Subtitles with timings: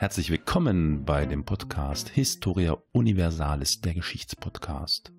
[0.00, 5.12] Herzlich willkommen bei dem Podcast Historia Universalis, der Geschichtspodcast.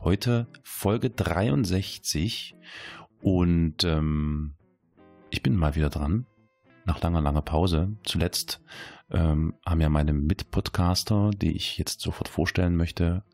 [0.00, 2.56] Heute Folge 63
[3.20, 4.54] und ähm,
[5.28, 6.24] ich bin mal wieder dran,
[6.86, 7.94] nach langer, langer Pause.
[8.04, 8.62] Zuletzt
[9.10, 13.24] ähm, haben ja meine Mitpodcaster, die ich jetzt sofort vorstellen möchte,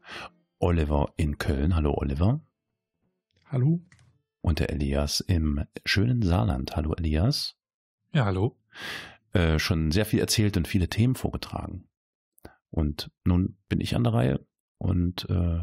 [0.59, 1.77] Oliver in Köln.
[1.77, 2.41] Hallo Oliver.
[3.45, 3.80] Hallo.
[4.41, 6.75] Und der Elias im schönen Saarland.
[6.75, 7.55] Hallo Elias.
[8.12, 8.56] Ja, hallo.
[9.33, 11.89] Äh, schon sehr viel erzählt und viele Themen vorgetragen.
[12.71, 14.47] Und nun bin ich an der Reihe
[14.79, 15.61] und äh,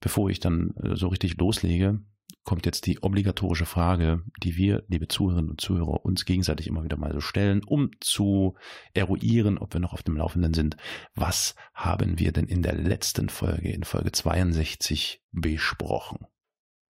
[0.00, 2.00] bevor ich dann äh, so richtig loslege,
[2.44, 6.96] kommt jetzt die obligatorische Frage, die wir, liebe Zuhörerinnen und Zuhörer, uns gegenseitig immer wieder
[6.96, 8.56] mal so stellen, um zu
[8.94, 10.76] eruieren, ob wir noch auf dem Laufenden sind.
[11.14, 16.26] Was haben wir denn in der letzten Folge, in Folge 62, besprochen?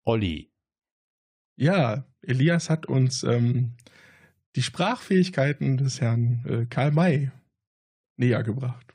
[0.04, 0.52] Olli.
[1.56, 3.76] Ja, Elias hat uns ähm,
[4.56, 7.30] die Sprachfähigkeiten des Herrn äh, Karl May
[8.16, 8.94] näher gebracht.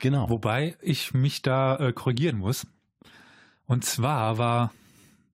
[0.00, 0.28] Genau.
[0.30, 2.66] Wobei ich mich da äh, korrigieren muss.
[3.66, 4.72] Und zwar war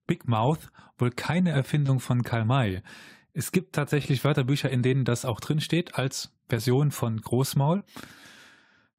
[0.06, 2.83] Big Mouth wohl keine Erfindung von Karl May.
[3.33, 7.84] Es gibt tatsächlich Wörterbücher, in denen das auch drin steht als Version von Großmaul.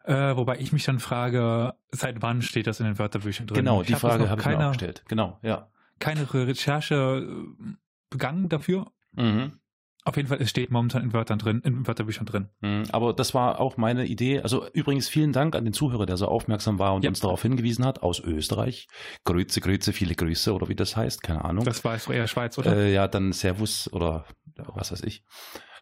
[0.04, 3.56] Äh, wobei ich mich dann frage, seit wann steht das in den Wörterbüchern drin?
[3.56, 5.04] Genau, die hab Frage habe ich mir auch gestellt.
[5.08, 5.70] Genau, ja.
[6.00, 7.74] Keine Recherche äh,
[8.10, 8.92] begangen dafür.
[9.14, 9.60] Mhm.
[10.08, 12.50] Auf jeden Fall, es steht momentan in Wörtern drin, in Wörterbüchern drin.
[12.62, 14.40] Mhm, aber das war auch meine Idee.
[14.40, 17.10] Also übrigens vielen Dank an den Zuhörer, der so aufmerksam war und ja.
[17.10, 18.88] uns darauf hingewiesen hat, aus Österreich.
[19.24, 21.66] Grüße, Grüße, viele Grüße oder wie das heißt, keine Ahnung.
[21.66, 22.76] Das war eher Schweiz, oder?
[22.78, 24.26] Äh, ja, dann Servus oder
[24.56, 25.24] was weiß ich.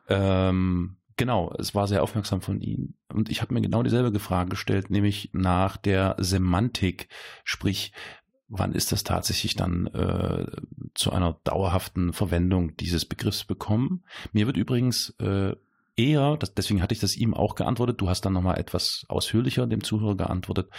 [0.07, 2.95] Ähm, genau, es war sehr aufmerksam von ihm.
[3.11, 7.09] Und ich habe mir genau dieselbe Frage gestellt, nämlich nach der Semantik,
[7.43, 7.91] sprich,
[8.47, 10.45] wann ist das tatsächlich dann äh,
[10.93, 14.03] zu einer dauerhaften Verwendung dieses Begriffs bekommen?
[14.31, 15.55] Mir wird übrigens äh,
[15.95, 19.67] eher, das, deswegen hatte ich das ihm auch geantwortet, du hast dann nochmal etwas ausführlicher
[19.67, 20.69] dem Zuhörer geantwortet,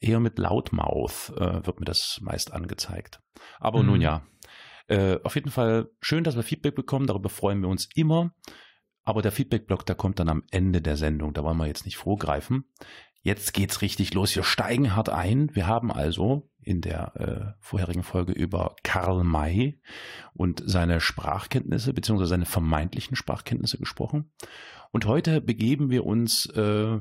[0.00, 3.20] eher mit Loudmouth äh, wird mir das meist angezeigt.
[3.58, 3.88] Aber mhm.
[3.88, 4.22] nun ja,
[4.88, 8.32] äh, auf jeden Fall schön, dass wir Feedback bekommen, darüber freuen wir uns immer.
[9.04, 11.96] Aber der Feedback-Block, der kommt dann am Ende der Sendung, da wollen wir jetzt nicht
[11.96, 12.64] vorgreifen.
[13.22, 14.34] Jetzt geht's richtig los.
[14.34, 15.54] Wir steigen hart ein.
[15.54, 19.80] Wir haben also in der äh, vorherigen Folge über Karl May
[20.34, 24.32] und seine Sprachkenntnisse beziehungsweise seine vermeintlichen Sprachkenntnisse gesprochen.
[24.90, 26.98] Und heute begeben wir uns äh,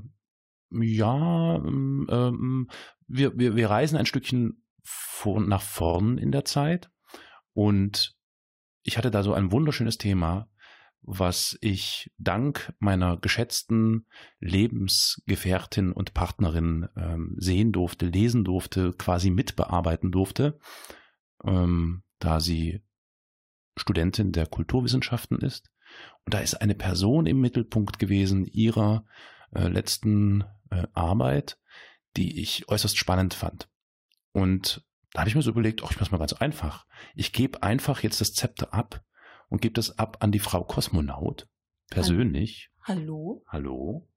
[0.72, 2.70] ja, ähm, ähm,
[3.08, 6.92] wir, wir, wir reisen ein Stückchen vor, nach vorn in der Zeit
[7.54, 8.16] und
[8.84, 10.50] ich hatte da so ein wunderschönes Thema,
[11.02, 14.06] was ich dank meiner geschätzten
[14.40, 20.60] Lebensgefährtin und Partnerin ähm, sehen durfte, lesen durfte, quasi mitbearbeiten durfte,
[21.44, 22.84] ähm, da sie
[23.78, 25.72] Studentin der Kulturwissenschaften ist.
[26.26, 29.06] Und da ist eine Person im Mittelpunkt gewesen ihrer
[29.54, 31.58] äh, letzten äh, Arbeit,
[32.18, 33.70] die ich äußerst spannend fand.
[34.32, 36.86] Und da habe ich mir so überlegt, oh, ich mach's mal ganz einfach.
[37.16, 39.04] Ich gebe einfach jetzt das Zepter ab
[39.50, 41.48] und gibt es ab an die Frau Kosmonaut
[41.90, 42.70] persönlich.
[42.84, 43.44] Hallo.
[43.48, 44.08] Hallo.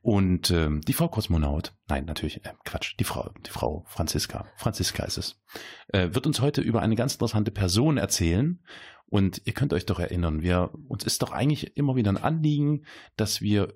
[0.00, 5.04] Und ähm, die Frau Kosmonaut, nein, natürlich, äh, Quatsch, die Frau, die Frau Franziska, Franziska
[5.04, 5.42] ist es,
[5.88, 8.62] äh, wird uns heute über eine ganz interessante Person erzählen.
[9.06, 12.84] Und ihr könnt euch doch erinnern, wir, uns ist doch eigentlich immer wieder ein Anliegen,
[13.16, 13.74] dass wir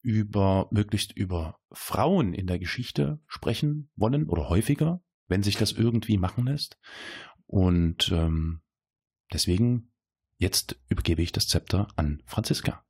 [0.00, 6.16] über, möglichst über Frauen in der Geschichte sprechen wollen oder häufiger, wenn sich das irgendwie
[6.16, 6.78] machen lässt.
[7.46, 8.62] Und ähm,
[9.32, 9.90] Deswegen
[10.38, 12.84] jetzt übergebe ich das Zepter an Franziska.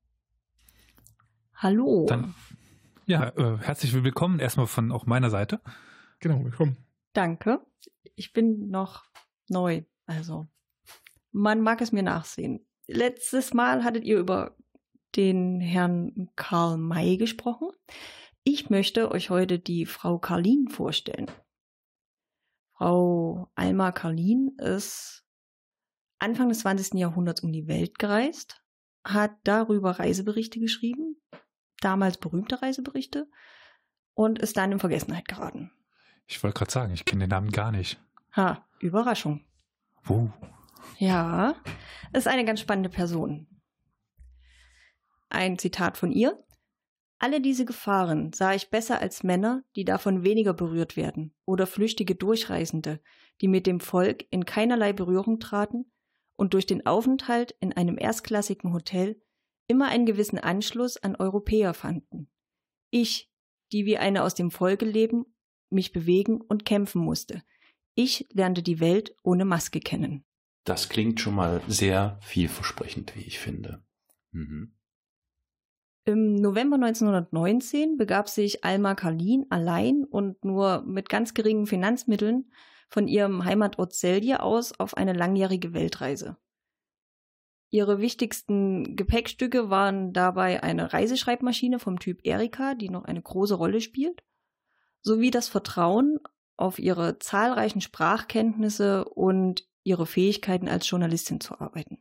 [1.55, 2.07] Hallo.
[2.07, 2.35] Dann,
[3.07, 5.61] ja, äh, herzlich willkommen erstmal von auch meiner Seite.
[6.21, 6.77] Genau, willkommen.
[7.13, 7.65] Danke.
[8.15, 9.05] Ich bin noch
[9.49, 10.47] neu, also
[11.33, 12.67] man mag es mir nachsehen.
[12.87, 14.57] Letztes Mal hattet ihr über
[15.17, 17.71] den Herrn Karl May gesprochen.
[18.45, 21.31] Ich möchte euch heute die Frau Karlin vorstellen.
[22.75, 25.26] Frau Alma Karlin ist
[26.19, 26.95] Anfang des 20.
[26.95, 28.63] Jahrhunderts um die Welt gereist,
[29.05, 31.21] hat darüber Reiseberichte geschrieben,
[31.81, 33.29] damals berühmte Reiseberichte,
[34.15, 35.71] und ist dann in Vergessenheit geraten.
[36.27, 38.01] Ich wollte gerade sagen, ich kenne den Namen gar nicht.
[38.35, 39.45] Ha, Überraschung.
[40.03, 40.33] Wo?
[40.99, 41.55] Ja,
[42.13, 43.47] ist eine ganz spannende Person.
[45.29, 46.43] Ein Zitat von ihr.
[47.19, 52.15] Alle diese Gefahren sah ich besser als Männer, die davon weniger berührt werden, oder flüchtige
[52.15, 53.01] Durchreisende,
[53.41, 55.91] die mit dem Volk in keinerlei Berührung traten
[56.37, 59.21] und durch den Aufenthalt in einem erstklassigen Hotel
[59.67, 62.29] immer einen gewissen Anschluss an Europäer fanden.
[62.91, 63.31] Ich,
[63.73, 65.25] die wie eine aus dem Volke leben,
[65.71, 67.43] mich bewegen und kämpfen musste.
[67.95, 70.25] Ich lernte die Welt ohne Maske kennen.
[70.65, 73.85] Das klingt schon mal sehr vielversprechend, wie ich finde.
[74.33, 74.75] Mhm.
[76.05, 82.53] Im November 1919 begab sich Alma Karlin allein und nur mit ganz geringen Finanzmitteln
[82.89, 86.37] von ihrem Heimatort Selje aus auf eine langjährige Weltreise.
[87.71, 93.81] Ihre wichtigsten Gepäckstücke waren dabei eine Reiseschreibmaschine vom Typ Erika, die noch eine große Rolle
[93.81, 94.23] spielt,
[95.03, 96.19] sowie das Vertrauen
[96.57, 101.99] auf ihre zahlreichen Sprachkenntnisse und ihre Fähigkeiten als Journalistin zu arbeiten.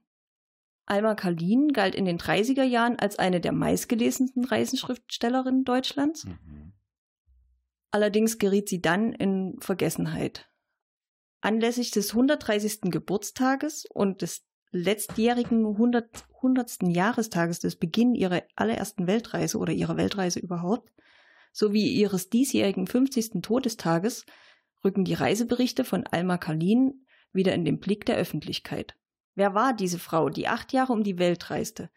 [0.85, 6.25] Alma Kalin galt in den 30er Jahren als eine der meistgelesensten Reisenschriftstellerinnen Deutschlands.
[6.25, 6.73] Mhm.
[7.89, 10.49] Allerdings geriet sie dann in Vergessenheit.
[11.45, 12.89] Anlässlich des 130.
[12.89, 16.25] Geburtstages und des letztjährigen 100.
[16.37, 16.81] 100.
[16.87, 20.91] Jahrestages des Beginn ihrer allerersten Weltreise oder ihrer Weltreise überhaupt,
[21.53, 23.43] sowie ihres diesjährigen 50.
[23.43, 24.25] Todestages
[24.83, 28.95] rücken die Reiseberichte von Alma Kalin wieder in den Blick der Öffentlichkeit.
[29.35, 31.91] Wer war diese Frau, die acht Jahre um die Welt reiste,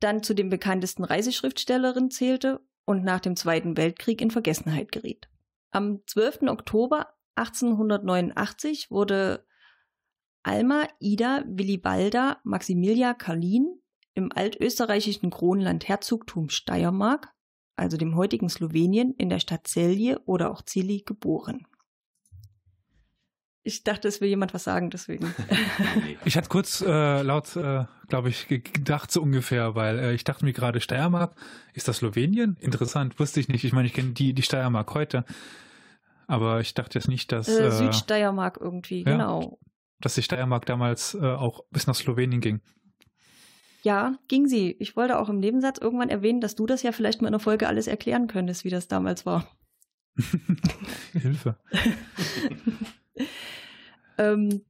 [0.00, 5.28] dann zu den bekanntesten Reiseschriftstellerinnen zählte und nach dem Zweiten Weltkrieg in Vergessenheit geriet?
[5.70, 6.42] Am 12.
[6.48, 9.46] Oktober 1889 wurde
[10.42, 13.80] Alma Ida Willibalda Maximilia Karlin
[14.14, 17.28] im altösterreichischen Kronland Herzogtum Steiermark,
[17.76, 21.66] also dem heutigen Slowenien, in der Stadt Celje oder auch Zilli geboren.
[23.66, 25.34] Ich dachte, es will jemand was sagen, deswegen.
[26.26, 30.44] ich hatte kurz äh, laut, äh, glaube ich, gedacht so ungefähr, weil äh, ich dachte
[30.44, 31.34] mir gerade, Steiermark,
[31.72, 32.58] ist das Slowenien?
[32.60, 33.64] Interessant, wusste ich nicht.
[33.64, 35.24] Ich meine, ich kenne die, die Steiermark heute.
[36.26, 37.48] Aber ich dachte jetzt nicht, dass.
[37.48, 39.58] Äh, äh Südsteiermark irgendwie, ja, genau.
[40.00, 42.60] Dass die Steiermark damals äh, auch bis nach Slowenien ging.
[43.82, 44.76] Ja, ging sie.
[44.78, 47.40] Ich wollte auch im Nebensatz irgendwann erwähnen, dass du das ja vielleicht mal in der
[47.40, 49.46] Folge alles erklären könntest, wie das damals war.
[51.12, 51.56] Hilfe.
[54.18, 54.62] ähm,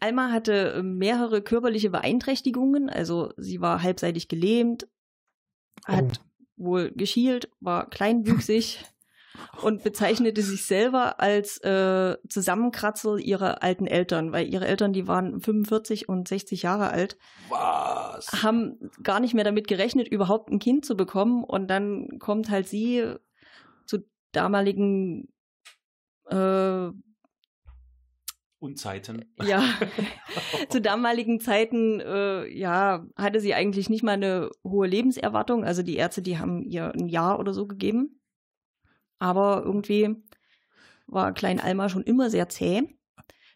[0.00, 4.88] Alma hatte mehrere körperliche Beeinträchtigungen, also sie war halbseitig gelähmt,
[5.84, 6.64] hat oh.
[6.64, 8.84] wohl geschielt, war kleinwüchsig,
[9.62, 15.40] und bezeichnete sich selber als äh, Zusammenkratzel ihrer alten Eltern, weil ihre Eltern, die waren
[15.40, 17.16] 45 und 60 Jahre alt,
[17.48, 18.42] Was?
[18.42, 21.44] haben gar nicht mehr damit gerechnet, überhaupt ein Kind zu bekommen.
[21.44, 23.14] Und dann kommt halt sie
[23.86, 23.98] zu
[24.32, 25.28] damaligen
[26.26, 26.90] äh,
[28.60, 29.24] Unzeiten.
[29.42, 29.62] Ja,
[30.68, 35.64] zu damaligen Zeiten, äh, ja, hatte sie eigentlich nicht mal eine hohe Lebenserwartung.
[35.64, 38.19] Also die Ärzte, die haben ihr ein Jahr oder so gegeben.
[39.20, 40.16] Aber irgendwie
[41.06, 42.82] war Klein Alma schon immer sehr zäh.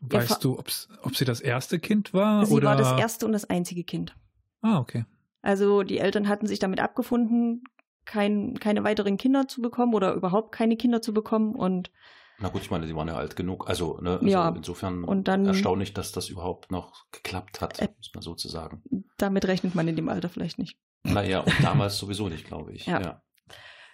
[0.00, 2.44] Weißt du, ob sie das erste Kind war?
[2.46, 2.68] Sie oder?
[2.68, 4.14] war das erste und das einzige Kind.
[4.60, 5.06] Ah, okay.
[5.40, 7.64] Also die Eltern hatten sich damit abgefunden,
[8.04, 11.90] kein, keine weiteren Kinder zu bekommen oder überhaupt keine Kinder zu bekommen und
[12.38, 13.68] na gut, ich meine, sie waren ja alt genug.
[13.68, 17.88] Also, ne, also ja, insofern und dann, erstaunlich, dass das überhaupt noch geklappt hat, äh,
[17.96, 18.82] muss man so zu sagen.
[19.18, 20.76] Damit rechnet man in dem Alter vielleicht nicht.
[21.04, 22.86] Naja, und damals sowieso nicht, glaube ich.
[22.86, 23.00] Ja.
[23.00, 23.22] ja.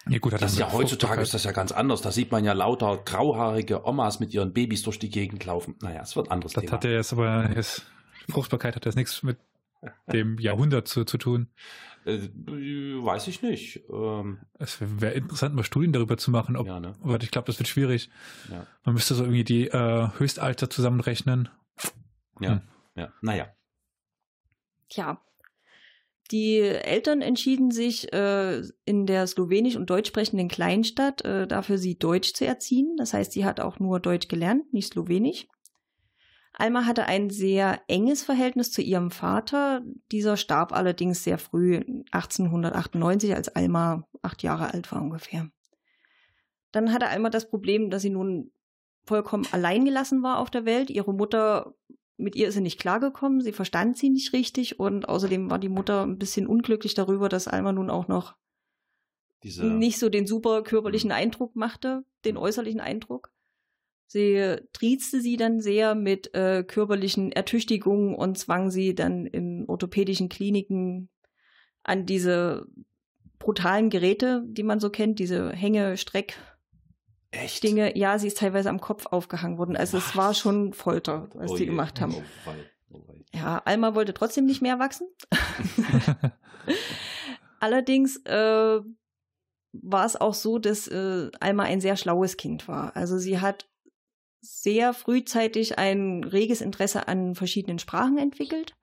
[0.09, 2.01] Ja, gut, das ist ja heutzutage ist das ja ganz anders.
[2.01, 5.75] Da sieht man ja lauter grauhaarige Omas mit ihren Babys durch die Gegend laufen.
[5.81, 6.71] Naja, es wird ein anderes das Thema.
[6.71, 7.85] Das hat ja jetzt aber jetzt,
[8.29, 9.37] Fruchtbarkeit hat das nichts mit
[10.11, 11.49] dem Jahrhundert zu, zu tun.
[12.05, 13.81] Äh, weiß ich nicht.
[13.91, 16.55] Ähm, es wäre interessant, mal Studien darüber zu machen.
[16.55, 16.93] Ob, ja, ne?
[17.03, 18.09] Aber ich glaube, das wird schwierig.
[18.49, 18.65] Ja.
[18.83, 21.49] Man müsste so irgendwie die äh, Höchstalter zusammenrechnen.
[22.39, 22.61] Ja, hm.
[22.95, 23.13] ja.
[23.21, 23.53] Naja.
[24.89, 25.21] Tja,
[26.31, 31.97] die Eltern entschieden sich, äh, in der slowenisch- und deutsch sprechenden Kleinstadt äh, dafür sie
[31.97, 32.95] Deutsch zu erziehen.
[32.97, 35.47] Das heißt, sie hat auch nur Deutsch gelernt, nicht Slowenisch.
[36.53, 39.81] Alma hatte ein sehr enges Verhältnis zu ihrem Vater.
[40.11, 41.77] Dieser starb allerdings sehr früh,
[42.11, 45.49] 1898, als Alma acht Jahre alt war ungefähr.
[46.71, 48.51] Dann hatte Alma das Problem, dass sie nun
[49.05, 50.89] vollkommen allein gelassen war auf der Welt.
[50.89, 51.73] Ihre Mutter
[52.21, 55.69] mit ihr ist sie nicht klargekommen, sie verstand sie nicht richtig und außerdem war die
[55.69, 58.35] Mutter ein bisschen unglücklich darüber, dass Alma nun auch noch
[59.43, 59.65] Diese...
[59.65, 61.15] nicht so den super körperlichen mhm.
[61.15, 63.31] Eindruck machte, den äußerlichen Eindruck.
[64.07, 70.27] Sie triezte sie dann sehr mit äh, körperlichen Ertüchtigungen und zwang sie dann in orthopädischen
[70.27, 71.09] Kliniken
[71.83, 72.67] an diese
[73.39, 76.35] brutalen Geräte, die man so kennt, diese Hänge, Streck,
[77.31, 77.63] Echt?
[77.63, 79.77] Dinge, ja, sie ist teilweise am Kopf aufgehangen worden.
[79.77, 80.07] Also Was?
[80.07, 82.15] es war schon Folter, was oh die gemacht haben.
[82.15, 82.53] Oh,
[82.93, 82.99] oh,
[83.33, 85.07] ja, Alma wollte trotzdem nicht mehr wachsen.
[87.59, 88.79] Allerdings äh,
[89.71, 92.95] war es auch so, dass äh, Alma ein sehr schlaues Kind war.
[92.95, 93.69] Also sie hat
[94.41, 98.75] sehr frühzeitig ein reges Interesse an verschiedenen Sprachen entwickelt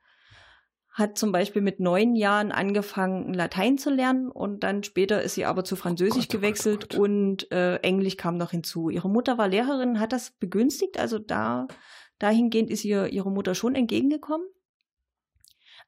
[0.99, 5.45] hat zum Beispiel mit neun Jahren angefangen, Latein zu lernen und dann später ist sie
[5.45, 7.09] aber zu Französisch oh Gott, gewechselt oh Gott, oh Gott.
[7.09, 8.91] und äh, Englisch kam noch hinzu.
[8.91, 11.69] Ihre Mutter war Lehrerin, hat das begünstigt, also da
[12.19, 14.47] dahingehend ist ihr ihre Mutter schon entgegengekommen.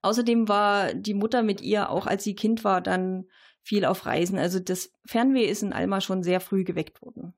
[0.00, 3.26] Außerdem war die Mutter mit ihr, auch als sie Kind war, dann
[3.62, 4.38] viel auf Reisen.
[4.38, 7.34] Also das Fernweh ist in Alma schon sehr früh geweckt worden.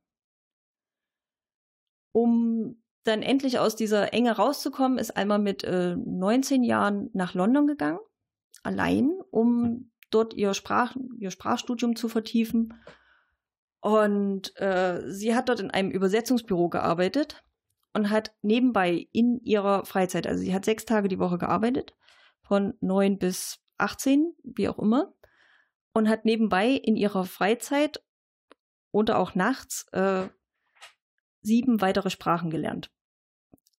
[2.12, 7.66] Um dann endlich aus dieser Enge rauszukommen, ist Alma mit äh, 19 Jahren nach London
[7.66, 7.99] gegangen,
[8.62, 12.75] allein, um dort ihr, Sprach, ihr Sprachstudium zu vertiefen.
[13.80, 17.42] Und äh, sie hat dort in einem Übersetzungsbüro gearbeitet
[17.94, 21.94] und hat nebenbei in ihrer Freizeit, also sie hat sechs Tage die Woche gearbeitet,
[22.42, 25.12] von neun bis 18, wie auch immer,
[25.92, 28.02] und hat nebenbei in ihrer Freizeit
[28.92, 30.28] und auch nachts äh,
[31.42, 32.90] sieben weitere Sprachen gelernt.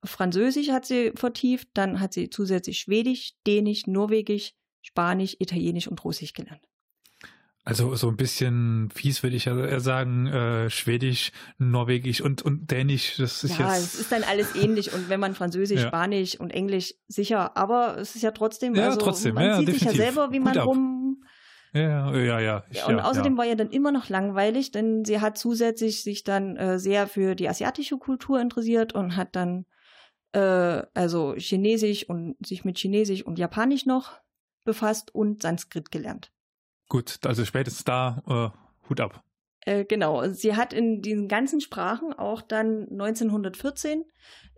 [0.04, 6.34] Französisch hat sie vertieft, dann hat sie zusätzlich Schwedisch, Dänisch, Norwegisch, Spanisch, Italienisch und Russisch
[6.34, 6.68] gelernt.
[7.66, 13.16] Also so ein bisschen fies würde ich ja sagen, äh, Schwedisch, Norwegisch und, und Dänisch,
[13.18, 13.68] das ist ja.
[13.68, 15.88] Ja, es ist dann alles ähnlich und wenn man Französisch, ja.
[15.88, 19.70] Spanisch und Englisch, sicher, aber es ist ja trotzdem, ja, also trotzdem, man ja, sieht
[19.70, 19.92] definitiv.
[19.92, 20.93] sich ja selber, wie man rum...
[21.74, 22.64] Ja, ja, ja.
[22.70, 23.38] Ich, und ja, außerdem ja.
[23.38, 27.34] war ja dann immer noch langweilig, denn sie hat zusätzlich sich dann äh, sehr für
[27.36, 29.66] die asiatische Kultur interessiert und hat dann
[30.34, 34.20] äh, also Chinesisch und sich mit Chinesisch und Japanisch noch
[34.66, 36.32] befasst und Sanskrit gelernt.
[36.90, 39.24] Gut, also spätestens da äh, Hut ab.
[39.66, 44.04] Äh, genau, sie hat in diesen ganzen Sprachen auch dann 1914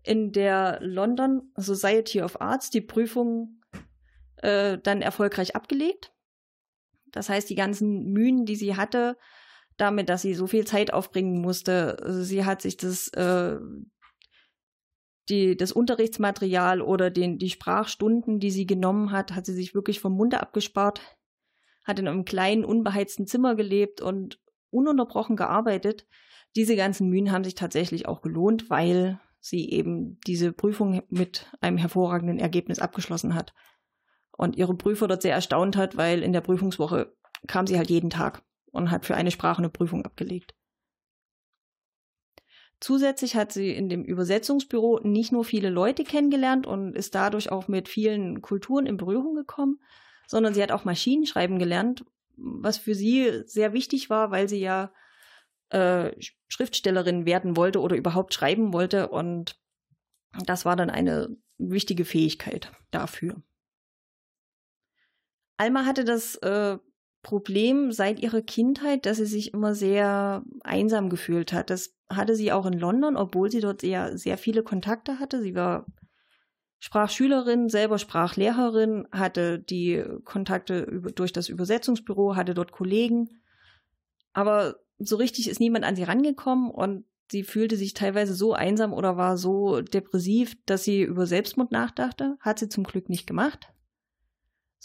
[0.04, 3.62] in der London Society of Arts die Prüfung
[4.38, 6.12] äh, dann erfolgreich abgelegt.
[7.16, 9.18] Das heißt, die ganzen Mühen, die sie hatte,
[9.78, 13.58] damit, dass sie so viel Zeit aufbringen musste, sie hat sich das, äh,
[15.30, 20.02] die, das Unterrichtsmaterial oder den, die Sprachstunden, die sie genommen hat, hat sie sich wirklich
[20.02, 21.02] vom Munde abgespart,
[21.86, 26.06] hat in einem kleinen, unbeheizten Zimmer gelebt und ununterbrochen gearbeitet.
[26.58, 31.78] Diese ganzen Mühen haben sich tatsächlich auch gelohnt, weil sie eben diese Prüfung mit einem
[31.78, 33.54] hervorragenden Ergebnis abgeschlossen hat.
[34.38, 37.16] Und ihre Prüfer dort sehr erstaunt hat, weil in der Prüfungswoche
[37.48, 40.54] kam sie halt jeden Tag und hat für eine Sprache eine Prüfung abgelegt.
[42.82, 47.68] Zusätzlich hat sie in dem Übersetzungsbüro nicht nur viele Leute kennengelernt und ist dadurch auch
[47.68, 49.80] mit vielen Kulturen in Berührung gekommen,
[50.28, 52.04] sondern sie hat auch Maschinenschreiben gelernt,
[52.36, 54.92] was für sie sehr wichtig war, weil sie ja
[55.70, 56.12] äh,
[56.50, 59.58] Schriftstellerin werden wollte oder überhaupt schreiben wollte und
[60.46, 63.42] das war dann eine wichtige Fähigkeit dafür.
[65.58, 66.78] Alma hatte das äh,
[67.26, 71.70] Problem seit ihrer Kindheit, dass sie sich immer sehr einsam gefühlt hat.
[71.70, 75.42] Das hatte sie auch in London, obwohl sie dort sehr, sehr viele Kontakte hatte.
[75.42, 75.88] Sie war
[76.78, 83.42] Sprachschülerin, selber Sprachlehrerin, hatte die Kontakte über, durch das Übersetzungsbüro, hatte dort Kollegen.
[84.34, 88.94] Aber so richtig ist niemand an sie rangekommen und sie fühlte sich teilweise so einsam
[88.94, 92.38] oder war so depressiv, dass sie über Selbstmord nachdachte.
[92.40, 93.72] Hat sie zum Glück nicht gemacht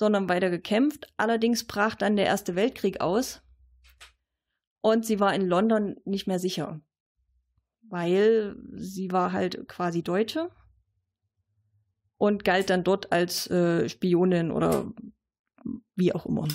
[0.01, 1.13] sondern weiter gekämpft.
[1.19, 3.43] Allerdings brach dann der Erste Weltkrieg aus
[4.81, 6.81] und sie war in London nicht mehr sicher,
[7.83, 10.49] weil sie war halt quasi Deutsche
[12.17, 14.91] und galt dann dort als äh, Spionin oder
[15.97, 16.49] wie auch immer.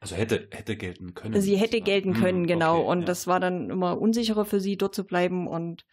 [0.00, 1.40] Also hätte, hätte gelten können.
[1.40, 2.80] Sie hätte gelten können, hm, genau.
[2.80, 3.06] okay, und ja.
[3.06, 5.46] das war dann immer unsicherer für sie, dort zu bleiben.
[5.46, 5.86] Und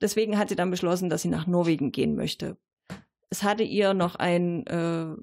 [0.00, 2.56] deswegen hat sie dann beschlossen, dass sie nach Norwegen gehen möchte.
[3.30, 5.14] Es hatte ihr noch ein äh,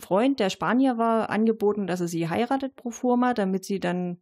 [0.00, 4.18] Freund, der Spanier war, angeboten, dass er sie heiratet pro forma, damit sie dann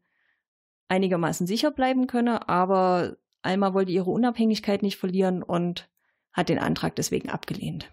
[0.89, 2.49] einigermaßen sicher bleiben könne.
[2.49, 5.89] Aber Alma wollte ihre Unabhängigkeit nicht verlieren und
[6.33, 7.91] hat den Antrag deswegen abgelehnt.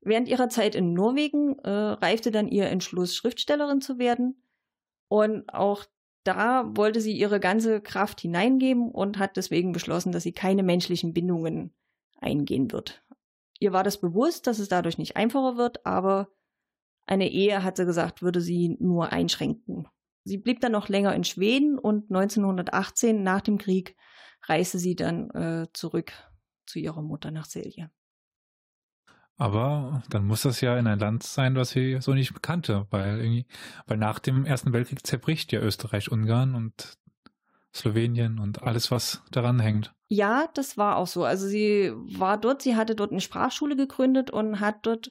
[0.00, 4.42] Während ihrer Zeit in Norwegen äh, reifte dann ihr Entschluss, Schriftstellerin zu werden.
[5.08, 5.86] Und auch
[6.24, 11.14] da wollte sie ihre ganze Kraft hineingeben und hat deswegen beschlossen, dass sie keine menschlichen
[11.14, 11.72] Bindungen
[12.20, 13.03] eingehen wird.
[13.64, 16.28] Ihr war das bewusst, dass es dadurch nicht einfacher wird, aber
[17.06, 19.88] eine Ehe, hat sie gesagt, würde sie nur einschränken.
[20.22, 23.96] Sie blieb dann noch länger in Schweden und 1918 nach dem Krieg
[24.42, 26.12] reiste sie dann äh, zurück
[26.66, 27.90] zu ihrer Mutter nach Silje.
[29.38, 33.16] Aber dann muss das ja in ein Land sein, was sie so nicht kannte, weil
[33.16, 33.46] irgendwie,
[33.86, 36.98] weil nach dem Ersten Weltkrieg zerbricht ja Österreich-Ungarn und
[37.74, 39.92] Slowenien und alles, was daran hängt.
[40.08, 41.24] Ja, das war auch so.
[41.24, 45.10] Also sie war dort, sie hatte dort eine Sprachschule gegründet und hat dort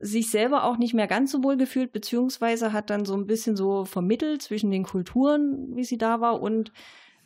[0.00, 3.56] sich selber auch nicht mehr ganz so wohl gefühlt, beziehungsweise hat dann so ein bisschen
[3.56, 6.40] so vermittelt zwischen den Kulturen, wie sie da war.
[6.40, 6.72] Und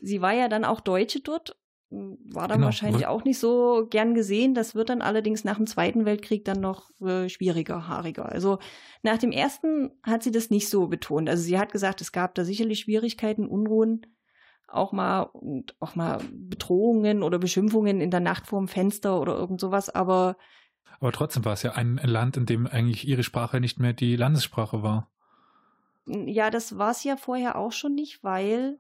[0.01, 1.57] sie war ja dann auch Deutsche dort,
[1.93, 2.67] war dann Genau.
[2.67, 4.55] wahrscheinlich auch nicht so gern gesehen.
[4.55, 8.27] Das wird dann allerdings nach dem Zweiten Weltkrieg dann noch äh, schwieriger, haariger.
[8.27, 8.59] Also
[9.03, 11.29] nach dem Ersten hat sie das nicht so betont.
[11.29, 14.07] Also sie hat gesagt, es gab da sicherlich Schwierigkeiten, Unruhen,
[14.69, 19.61] auch mal und auch mal Bedrohungen oder Beschimpfungen in der Nacht vorm Fenster oder irgend
[19.61, 20.37] sowas, aber
[20.99, 24.17] Aber trotzdem war es ja ein Land, in dem eigentlich ihre Sprache nicht mehr die
[24.17, 25.11] Landessprache war.
[26.07, 28.79] Ja, das war es ja vorher auch schon nicht, weil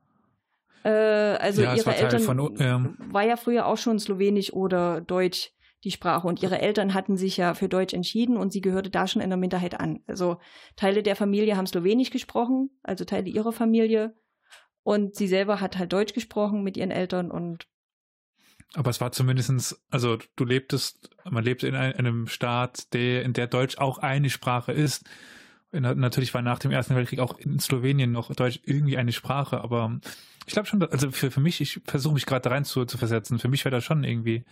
[0.84, 5.50] äh, also Ja, ihre Eltern von, ähm, war ja früher auch schon Slowenisch oder Deutsch
[5.84, 9.06] die Sprache und ihre Eltern hatten sich ja für Deutsch entschieden und sie gehörte da
[9.08, 10.00] schon in der Minderheit an.
[10.06, 10.38] Also
[10.76, 14.14] Teile der Familie haben Slowenisch gesprochen, also Teile ihrer Familie
[14.84, 17.66] und sie selber hat halt Deutsch gesprochen mit ihren Eltern und
[18.74, 23.32] Aber es war zumindestens, also du lebtest, man lebte in ein- einem Staat, der, in
[23.32, 25.04] der Deutsch auch eine Sprache ist.
[25.72, 30.00] Natürlich war nach dem Ersten Weltkrieg auch in Slowenien noch Deutsch irgendwie eine Sprache, aber
[30.46, 32.98] ich glaube schon, also für, für mich, ich versuche mich gerade da rein zu, zu
[32.98, 34.44] versetzen, für mich wäre das schon irgendwie,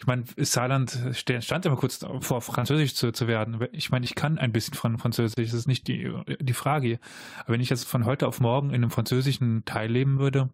[0.00, 3.66] ich meine, Saarland stand immer kurz vor, Französisch zu, zu werden.
[3.72, 7.00] Ich meine, ich kann ein bisschen von Französisch, das ist nicht die, die Frage.
[7.40, 10.50] Aber wenn ich jetzt von heute auf morgen in einem französischen Teil leben würde,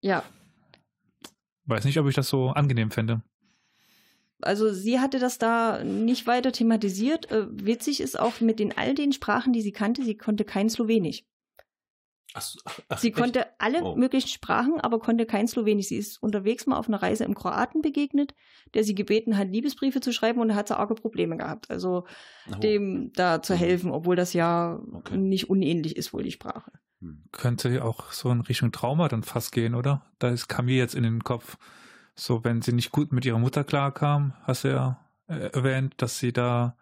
[0.00, 0.24] ja,
[1.66, 3.22] weiß nicht, ob ich das so angenehm fände.
[4.42, 7.30] Also sie hatte das da nicht weiter thematisiert.
[7.30, 10.68] Äh, witzig ist auch mit den all den Sprachen, die sie kannte, sie konnte kein
[10.70, 11.24] Slowenisch.
[12.34, 13.16] Ach, ach, Sie echt?
[13.16, 13.96] konnte alle Oh.
[13.96, 15.88] möglichen Sprachen, aber konnte kein Slowenisch.
[15.88, 18.34] Sie ist unterwegs mal auf einer Reise im Kroaten begegnet,
[18.74, 21.70] der sie gebeten hat, Liebesbriefe zu schreiben und da hat sie arge Probleme gehabt.
[21.70, 22.04] Also
[22.48, 22.52] Oh.
[22.62, 23.58] dem da zu Mhm.
[23.58, 25.16] helfen, obwohl das ja Okay.
[25.16, 26.72] nicht unähnlich ist wohl die Sprache.
[27.00, 27.24] Hm.
[27.32, 30.10] könnte auch so in Richtung Trauma dann fast gehen, oder?
[30.18, 31.58] Da ist kam mir jetzt in den Kopf,
[32.18, 36.18] so wenn sie nicht gut mit ihrer Mutter klarkam, hast du ja äh, erwähnt, dass
[36.18, 36.76] sie da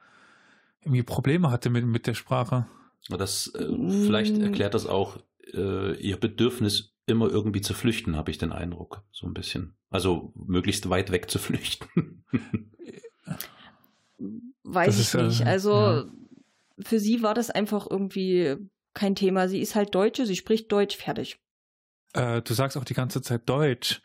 [0.81, 2.67] irgendwie Probleme hatte mit, mit der Sprache.
[3.09, 3.91] Aber Das, äh, Mm.
[4.07, 5.19] vielleicht erklärt das auch
[5.53, 9.03] äh, ihr Bedürfnis, immer irgendwie zu flüchten, habe ich den Eindruck.
[9.13, 9.75] So ein bisschen.
[9.91, 12.25] Also möglichst weit weg zu flüchten.
[14.63, 15.47] Weiß Das ich ist, äh, nicht.
[15.47, 16.05] Also ja.
[16.81, 18.57] für sie war das einfach irgendwie
[18.95, 19.49] kein Thema.
[19.49, 21.39] Sie ist halt Deutsche, sie spricht Deutsch, fertig.
[22.15, 24.01] Äh, du sagst auch die ganze Zeit Deutsch.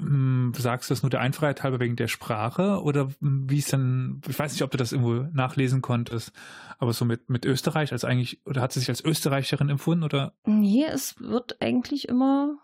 [0.00, 4.20] Hm, Sagst du das nur der Einfachheit halber wegen der Sprache oder wie ist denn,
[4.28, 6.32] ich weiß nicht, ob du das irgendwo nachlesen konntest,
[6.78, 10.34] aber so mit, mit Österreich als eigentlich, oder hat sie sich als Österreicherin empfunden oder
[10.44, 12.58] Nee, es wird eigentlich immer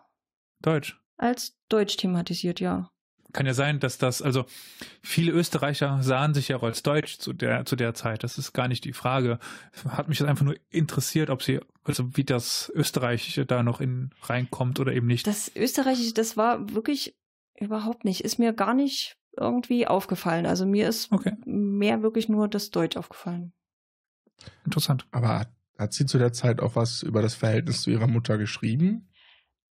[0.61, 1.01] Deutsch?
[1.17, 2.91] als Deutsch thematisiert, ja.
[3.33, 4.45] kann ja sein, dass das, also
[5.03, 8.25] viele Österreicher sahen sich ja auch als Deutsch zu der, zu der Zeit.
[8.25, 9.39] Das ist gar nicht die Frage.
[9.89, 14.11] Hat mich das einfach nur interessiert, ob sie, also wie das Österreichische da noch in
[14.23, 15.27] reinkommt oder eben nicht.
[15.27, 17.17] Das Österreichische, das war wirklich
[17.59, 20.47] überhaupt nicht, ist mir gar nicht irgendwie aufgefallen.
[20.47, 21.37] Also mir ist Okay.
[21.45, 23.53] mehr wirklich nur das Deutsch aufgefallen.
[24.65, 25.07] Interessant.
[25.11, 25.47] Aber
[25.79, 29.09] hat, sie zu der Zeit auch was über das Verhältnis zu ihrer Mutter geschrieben?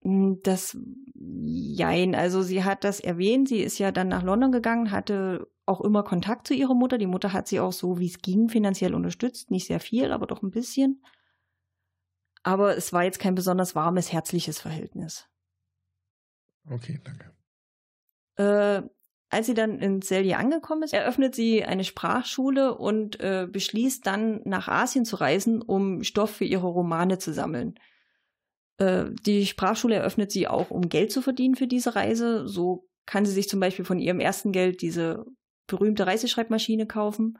[0.04, 0.78] Mm, Das,
[1.16, 5.82] jein, also sie hat das erwähnt, sie ist ja dann nach London gegangen, hatte auch
[5.82, 6.98] immer Kontakt zu ihrer Mutter.
[6.98, 9.52] Die Mutter hat sie auch so, wie es ging, finanziell unterstützt.
[9.52, 11.04] Nicht sehr viel, aber doch ein bisschen.
[12.44, 15.28] Aber es war jetzt kein besonders warmes, herzliches Verhältnis.
[16.70, 17.32] Okay, danke.
[18.38, 18.88] Äh,
[19.32, 24.42] als sie dann in Selje angekommen ist, eröffnet sie eine Sprachschule und äh, beschließt dann
[24.46, 27.76] nach Asien zu reisen, um Stoff für ihre Romane zu sammeln.
[28.78, 32.48] Äh, die Sprachschule eröffnet sie auch, um Geld zu verdienen für diese Reise.
[32.48, 35.26] So kann sie sich zum Beispiel von ihrem ersten Geld diese
[35.68, 37.38] berühmte Reiseschreibmaschine kaufen.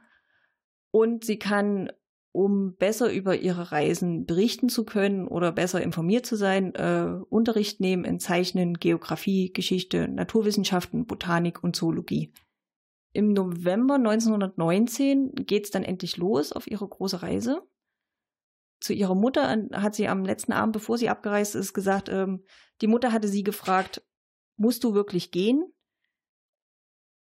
[0.92, 1.92] Und sie kann,
[2.40, 7.82] um besser über ihre Reisen berichten zu können oder besser informiert zu sein, äh, Unterricht
[7.82, 12.32] nehmen in Zeichnen, Geografie, Geschichte, Naturwissenschaften, Botanik und Zoologie.
[13.12, 17.62] Im November 1919 geht es dann endlich los auf ihre große Reise.
[18.80, 22.46] Zu ihrer Mutter hat sie am letzten Abend, bevor sie abgereist ist, gesagt, ähm,
[22.80, 24.02] die Mutter hatte sie gefragt,
[24.56, 25.74] musst du wirklich gehen?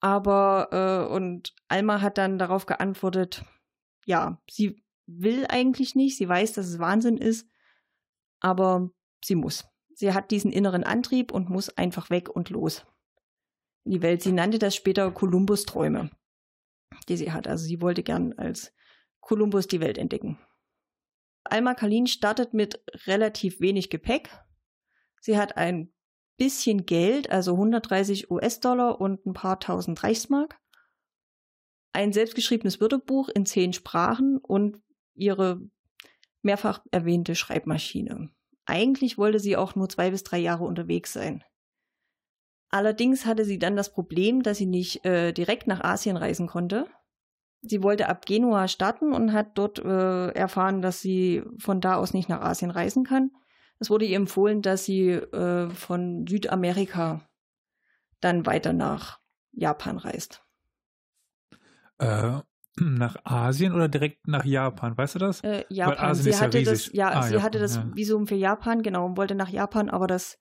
[0.01, 3.45] Aber, äh, und Alma hat dann darauf geantwortet,
[4.05, 7.49] ja, sie will eigentlich nicht, sie weiß, dass es Wahnsinn ist,
[8.39, 8.91] aber
[9.23, 9.65] sie muss.
[9.95, 12.85] Sie hat diesen inneren Antrieb und muss einfach weg und los.
[13.83, 14.21] In die Welt.
[14.21, 16.11] Sie nannte das später Kolumbus-Träume,
[17.09, 17.47] die sie hat.
[17.47, 18.73] Also sie wollte gern als
[19.21, 20.37] Kolumbus die Welt entdecken.
[21.45, 24.29] Alma Kalin startet mit relativ wenig Gepäck.
[25.21, 25.93] Sie hat ein
[26.37, 30.59] bisschen Geld, also 130 US-Dollar und ein paar tausend Reichsmark.
[31.93, 34.79] Ein selbstgeschriebenes Wörterbuch in zehn Sprachen und
[35.17, 35.61] ihre
[36.41, 38.29] mehrfach erwähnte Schreibmaschine.
[38.65, 41.43] Eigentlich wollte sie auch nur zwei bis drei Jahre unterwegs sein.
[42.69, 46.87] Allerdings hatte sie dann das Problem, dass sie nicht äh, direkt nach Asien reisen konnte.
[47.61, 52.13] Sie wollte ab Genua starten und hat dort äh, erfahren, dass sie von da aus
[52.13, 53.31] nicht nach Asien reisen kann.
[53.79, 57.27] Es wurde ihr empfohlen, dass sie äh, von Südamerika
[58.19, 59.19] dann weiter nach
[59.51, 60.43] Japan reist.
[61.99, 62.41] Äh,
[62.79, 65.41] nach Asien oder direkt nach Japan, weißt du das?
[65.43, 66.11] Äh, Japan.
[66.11, 66.93] Asien Sie ist ja hatte das, riesig.
[66.93, 67.91] ja, Ah, sie Japan, hatte das ja.
[67.95, 70.39] Visum für Japan, genau, und wollte nach Japan, aber das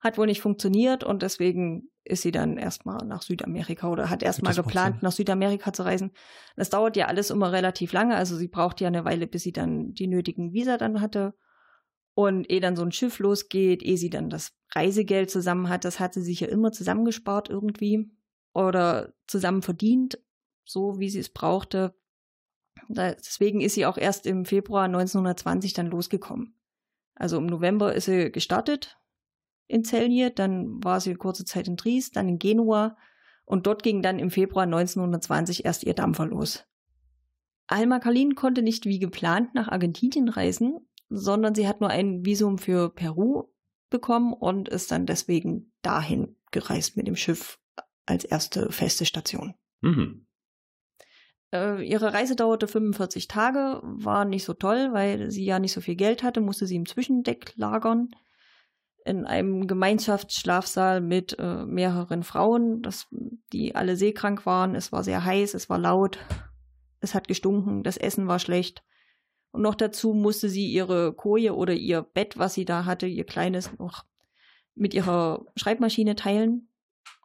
[0.00, 4.52] Hat wohl nicht funktioniert und deswegen ist sie dann erstmal nach Südamerika oder hat erstmal
[4.54, 6.10] geplant, nach Südamerika zu reisen.
[6.56, 9.52] Das dauert ja alles immer relativ lange, also sie braucht ja eine Weile, bis sie
[9.52, 11.34] dann die nötigen Visa dann hatte.
[12.14, 16.00] Und ehe dann so ein Schiff losgeht, ehe sie dann das Reisegeld zusammen hat, das
[16.00, 18.10] hat sie sich ja immer zusammengespart irgendwie
[18.52, 20.18] oder zusammen verdient,
[20.64, 21.94] so wie sie es brauchte.
[22.88, 26.58] Deswegen ist sie auch erst im Februar 1920 dann losgekommen.
[27.14, 28.98] Also im November ist sie gestartet
[29.68, 32.96] in Celje, dann war sie kurze Zeit in Dries, dann in Genua
[33.44, 36.64] und dort ging dann im Februar 1920 erst ihr Dampfer los.
[37.66, 42.58] Alma Kalin konnte nicht wie geplant nach Argentinien reisen, sondern sie hat nur ein Visum
[42.58, 43.44] für Peru
[43.88, 47.58] bekommen und ist dann deswegen dahin gereist mit dem Schiff
[48.04, 49.54] als erste feste Station.
[49.80, 50.26] Mhm.
[51.52, 55.80] Äh, ihre Reise dauerte 45 Tage, war nicht so toll, weil sie ja nicht so
[55.80, 58.10] viel Geld hatte, musste sie im Zwischendeck lagern
[59.04, 63.08] in einem Gemeinschaftsschlafsaal mit äh, mehreren Frauen, das,
[63.52, 64.74] die alle seekrank waren.
[64.74, 66.18] Es war sehr heiß, es war laut,
[67.00, 68.84] es hat gestunken, das Essen war schlecht.
[69.50, 73.24] Und noch dazu musste sie ihre Koje oder ihr Bett, was sie da hatte, ihr
[73.24, 74.04] kleines, noch
[74.74, 76.68] mit ihrer Schreibmaschine teilen,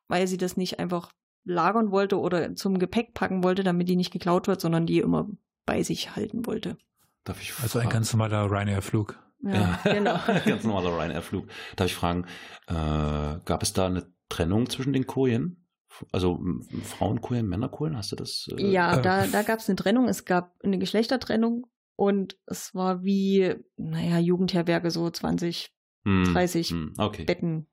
[0.07, 1.13] weil sie das nicht einfach
[1.47, 5.27] lagern wollte oder zum Gepäck packen wollte, damit die nicht geklaut wird, sondern die immer
[5.65, 6.77] bei sich halten wollte.
[7.23, 9.19] Darf ich also ein ganz normaler Ryanair-Flug.
[9.43, 9.93] Ja, ja.
[9.93, 10.17] genau.
[10.45, 11.47] Ganz normaler Ryanair-Flug.
[11.75, 12.25] Darf ich fragen,
[12.67, 15.67] äh, gab es da eine Trennung zwischen den Kojen?
[16.11, 16.39] Also
[16.83, 18.47] Frauenkojen, Männerkojen, hast du das?
[18.57, 20.07] Äh, ja, äh, da, da gab es eine Trennung.
[20.07, 25.71] Es gab eine Geschlechtertrennung und es war wie, naja, Jugendherberge, so 20,
[26.03, 27.25] hm, 30 hm, okay.
[27.25, 27.67] Betten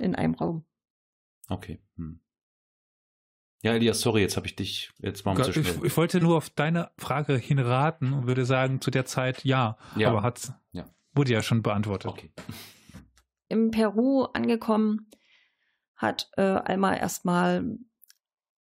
[0.00, 0.66] in einem Raum.
[1.48, 1.80] Okay.
[1.96, 2.20] Hm.
[3.62, 6.48] Ja, Elias, sorry, jetzt habe ich dich jetzt mal zu ich, ich wollte nur auf
[6.50, 10.10] deine Frage hinraten und würde sagen, zu der Zeit ja, ja.
[10.10, 10.52] aber hat's.
[10.70, 10.88] Ja.
[11.12, 12.10] Wurde ja schon beantwortet.
[12.10, 12.32] Okay.
[13.48, 15.10] Im Peru angekommen
[15.96, 17.78] hat äh, Alma erstmal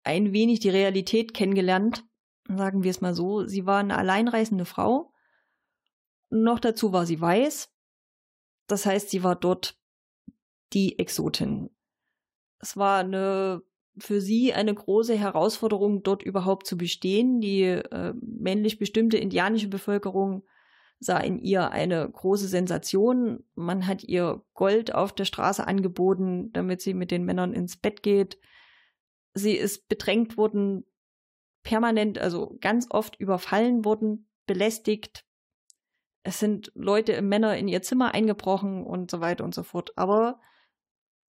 [0.04, 2.04] ein wenig die Realität kennengelernt,
[2.48, 3.44] sagen wir es mal so.
[3.44, 5.12] Sie war eine alleinreisende Frau.
[6.30, 7.72] Noch dazu war sie weiß.
[8.68, 9.80] Das heißt, sie war dort
[10.72, 11.70] die Exotin.
[12.60, 13.62] Es war eine
[13.98, 17.40] für sie eine große Herausforderung, dort überhaupt zu bestehen.
[17.40, 20.44] Die äh, männlich bestimmte indianische Bevölkerung
[20.98, 23.44] sah in ihr eine große Sensation.
[23.54, 28.02] Man hat ihr Gold auf der Straße angeboten, damit sie mit den Männern ins Bett
[28.02, 28.38] geht.
[29.34, 30.84] Sie ist bedrängt worden,
[31.62, 35.24] permanent, also ganz oft überfallen worden, belästigt.
[36.22, 39.92] Es sind Leute, Männer in ihr Zimmer eingebrochen und so weiter und so fort.
[39.96, 40.40] Aber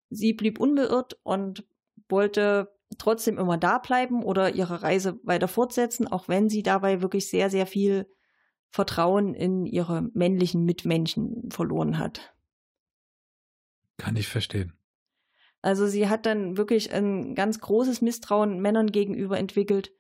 [0.10, 1.66] sie blieb unbeirrt und
[2.10, 7.30] wollte trotzdem immer da bleiben oder ihre Reise weiter fortsetzen, auch wenn sie dabei wirklich
[7.30, 8.08] sehr, sehr viel
[8.70, 12.34] Vertrauen in ihre männlichen Mitmenschen verloren hat.
[13.98, 14.74] Kann ich verstehen.
[15.62, 19.92] Also sie hat dann wirklich ein ganz großes Misstrauen Männern gegenüber entwickelt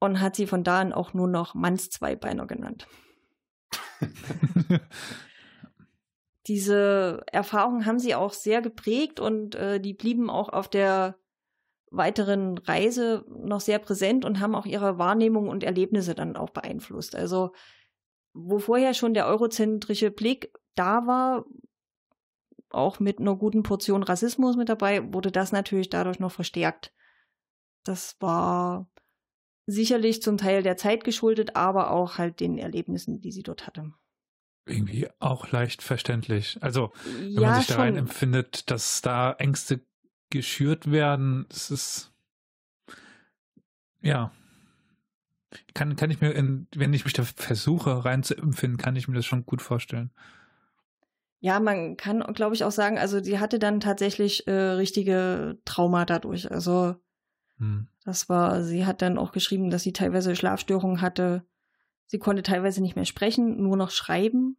[0.00, 2.86] und hat sie von da an auch nur noch Mannszweibeiner genannt.
[6.46, 11.18] Diese Erfahrungen haben sie auch sehr geprägt und äh, die blieben auch auf der
[11.90, 17.14] weiteren Reise noch sehr präsent und haben auch ihre Wahrnehmung und Erlebnisse dann auch beeinflusst.
[17.14, 17.52] Also
[18.34, 21.44] wo vorher schon der eurozentrische Blick da war,
[22.70, 26.92] auch mit einer guten Portion Rassismus mit dabei, wurde das natürlich dadurch noch verstärkt.
[27.84, 28.90] Das war
[29.66, 33.92] sicherlich zum Teil der Zeit geschuldet, aber auch halt den Erlebnissen, die sie dort hatte.
[34.66, 36.58] Irgendwie auch leicht verständlich.
[36.60, 39.80] Also, wenn ja, man sich da rein empfindet, dass da Ängste
[40.30, 42.12] geschürt werden, das ist
[44.00, 44.32] ja
[45.74, 46.34] kann, kann ich mir,
[46.74, 50.10] wenn ich mich da versuche reinzuempfinden, kann ich mir das schon gut vorstellen.
[51.40, 56.04] Ja, man kann, glaube ich, auch sagen, also sie hatte dann tatsächlich äh, richtige Trauma
[56.04, 56.50] dadurch.
[56.50, 56.96] Also
[57.58, 57.88] hm.
[58.04, 61.44] das war, sie hat dann auch geschrieben, dass sie teilweise Schlafstörungen hatte.
[62.06, 64.56] Sie konnte teilweise nicht mehr sprechen, nur noch schreiben.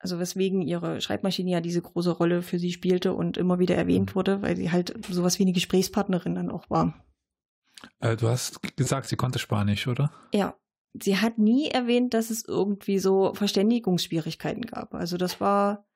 [0.00, 4.10] Also weswegen ihre Schreibmaschine ja diese große Rolle für sie spielte und immer wieder erwähnt
[4.10, 4.14] hm.
[4.16, 7.04] wurde, weil sie halt sowas wie eine Gesprächspartnerin dann auch war.
[8.00, 10.10] Äh, du hast gesagt, sie konnte Spanisch, oder?
[10.32, 10.56] Ja.
[10.92, 14.92] Sie hat nie erwähnt, dass es irgendwie so Verständigungsschwierigkeiten gab.
[14.92, 15.86] Also das war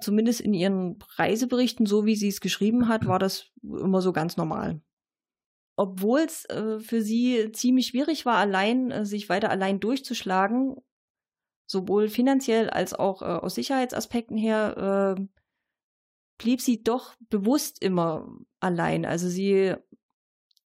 [0.00, 4.36] zumindest in ihren Reiseberichten, so wie sie es geschrieben hat, war das immer so ganz
[4.36, 4.82] normal.
[5.76, 10.76] Obwohl es äh, für sie ziemlich schwierig war, allein äh, sich weiter allein durchzuschlagen,
[11.66, 15.22] sowohl finanziell als auch äh, aus Sicherheitsaspekten her, äh,
[16.38, 18.28] blieb sie doch bewusst immer
[18.60, 19.04] allein.
[19.04, 19.74] Also sie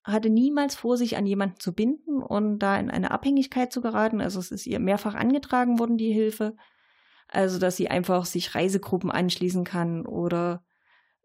[0.04, 4.20] hatte niemals vor, sich an jemanden zu binden und da in eine Abhängigkeit zu geraten.
[4.20, 6.56] Also es ist ihr mehrfach angetragen worden, die Hilfe.
[7.28, 10.64] Also, dass sie einfach sich Reisegruppen anschließen kann oder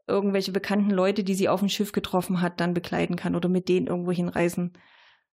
[0.08, 3.70] irgendwelche bekannten Leute, die sie auf dem Schiff getroffen hat, dann begleiten kann oder mit
[3.70, 4.74] denen irgendwo hinreisen.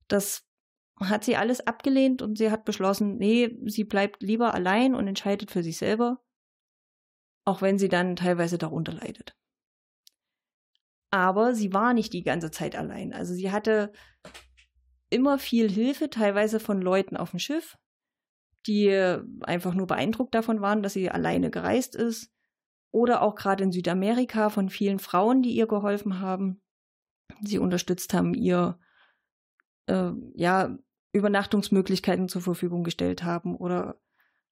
[0.09, 0.48] Das
[1.01, 5.51] hat sie alles abgelehnt und sie hat beschlossen, nee, sie bleibt lieber allein und entscheidet
[5.51, 6.21] für sich selber,
[7.45, 9.37] auch wenn sie dann teilweise darunter leidet.
[11.11, 13.13] Aber sie war nicht die ganze Zeit allein.
[13.13, 13.93] Also sie hatte
[15.11, 17.79] immer viel Hilfe, teilweise von Leuten auf dem Schiff,
[18.67, 18.91] die
[19.43, 22.31] einfach nur beeindruckt davon waren, dass sie alleine gereist ist.
[22.91, 26.63] Oder auch gerade in Südamerika von vielen Frauen, die ihr geholfen haben,
[27.43, 28.79] sie unterstützt haben, ihr
[29.87, 30.77] äh, ja
[31.13, 34.01] Übernachtungsmöglichkeiten zur Verfügung gestellt haben oder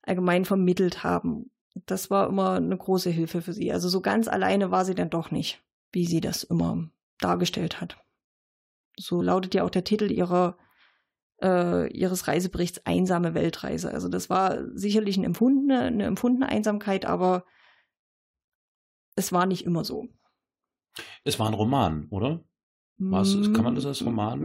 [0.02, 1.50] allgemein vermittelt haben.
[1.74, 3.72] Das war immer eine große Hilfe für sie.
[3.72, 6.88] Also so ganz alleine war sie dann doch nicht, wie sie das immer
[7.18, 7.98] dargestellt hat.
[8.98, 10.56] So lautet ja auch der Titel ihrer
[11.42, 13.92] äh, ihres Reiseberichts Einsame Weltreise.
[13.92, 17.44] Also das war sicherlich eine empfundene, eine empfundene Einsamkeit, aber
[19.16, 20.08] es war nicht immer so.
[21.24, 22.42] Es war ein Roman, oder?
[22.98, 24.40] Was, kann man das als Roman?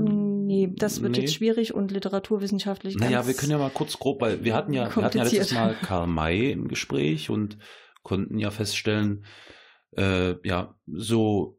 [0.51, 1.21] Nee, das wird nee.
[1.21, 4.93] jetzt schwierig und literaturwissenschaftlich Naja, wir können ja mal kurz grob, weil wir hatten ja,
[4.93, 7.57] wir hatten ja letztes Mal Karl May im Gespräch und
[8.03, 9.23] konnten ja feststellen,
[9.95, 11.57] äh, ja, so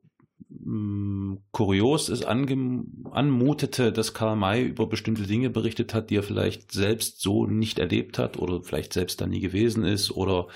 [0.51, 6.23] mh, mm, kurios es anmutete, dass Karl May über bestimmte Dinge berichtet hat, die er
[6.23, 10.49] vielleicht selbst so nicht erlebt hat oder vielleicht selbst da nie gewesen ist oder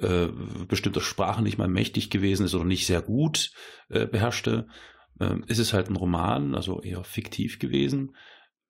[0.00, 0.26] äh,
[0.66, 3.52] bestimmter Sprachen nicht mal mächtig gewesen ist oder nicht sehr gut
[3.88, 4.66] äh, beherrschte
[5.20, 8.16] ähm, ist es halt ein Roman, also eher fiktiv gewesen.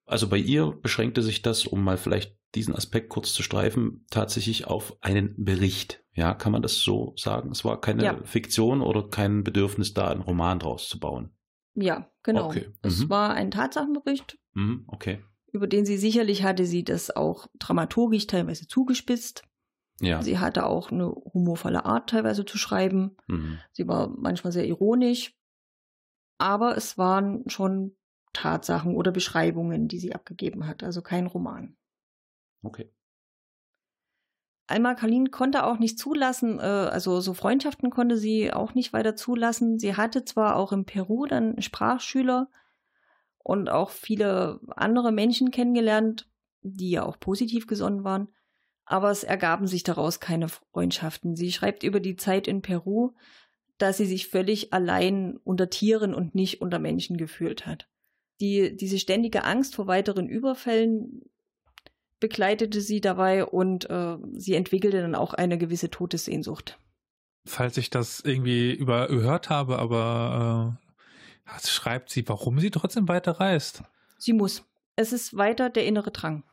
[0.07, 4.67] Also bei ihr beschränkte sich das, um mal vielleicht diesen Aspekt kurz zu streifen, tatsächlich
[4.67, 6.05] auf einen Bericht.
[6.15, 7.51] Ja, kann man das so sagen?
[7.51, 8.23] Es war keine ja.
[8.25, 11.31] Fiktion oder kein Bedürfnis, da einen Roman draus zu bauen.
[11.75, 12.47] Ja, genau.
[12.47, 12.69] Okay.
[12.83, 13.11] Es mhm.
[13.11, 14.39] war ein Tatsachenbericht.
[14.53, 14.85] Mhm.
[14.89, 15.25] Okay.
[15.53, 19.45] Über den sie sicherlich hatte sie das auch dramaturgisch teilweise zugespitzt.
[20.01, 20.21] Ja.
[20.23, 23.17] Sie hatte auch eine humorvolle Art teilweise zu schreiben.
[23.29, 23.59] Mhm.
[23.73, 25.35] Sie war manchmal sehr ironisch
[26.43, 27.95] aber es waren schon
[28.33, 31.77] Tatsachen oder Beschreibungen, die sie abgegeben hat, also kein Roman.
[32.65, 32.93] Okay.
[34.67, 39.15] Alma Kalin konnte auch nicht zulassen, äh, also so Freundschaften konnte sie auch nicht weiter
[39.15, 39.79] zulassen.
[39.79, 42.49] Sie hatte zwar auch in Peru dann Sprachschüler
[43.39, 46.29] und auch viele andere Menschen kennengelernt,
[46.63, 48.35] die ja auch positiv gesonnen waren,
[48.85, 51.37] aber es ergaben sich daraus keine Freundschaften.
[51.37, 53.13] Sie schreibt über die Zeit in Peru,
[53.83, 57.89] dass sie sich völlig allein unter Tieren und nicht unter Menschen gefühlt hat.
[58.41, 61.23] Die, diese ständige Angst vor weiteren Überfällen
[62.21, 66.79] begleitete sie dabei und äh, sie entwickelte dann auch eine gewisse Todessehnsucht.
[67.45, 70.79] Falls ich das irgendwie überhört habe, aber
[71.51, 73.83] äh, schreibt sie, warum sie trotzdem weiter reist.
[74.17, 74.63] Sie muss.
[74.95, 76.45] Es ist weiter der innere Drang.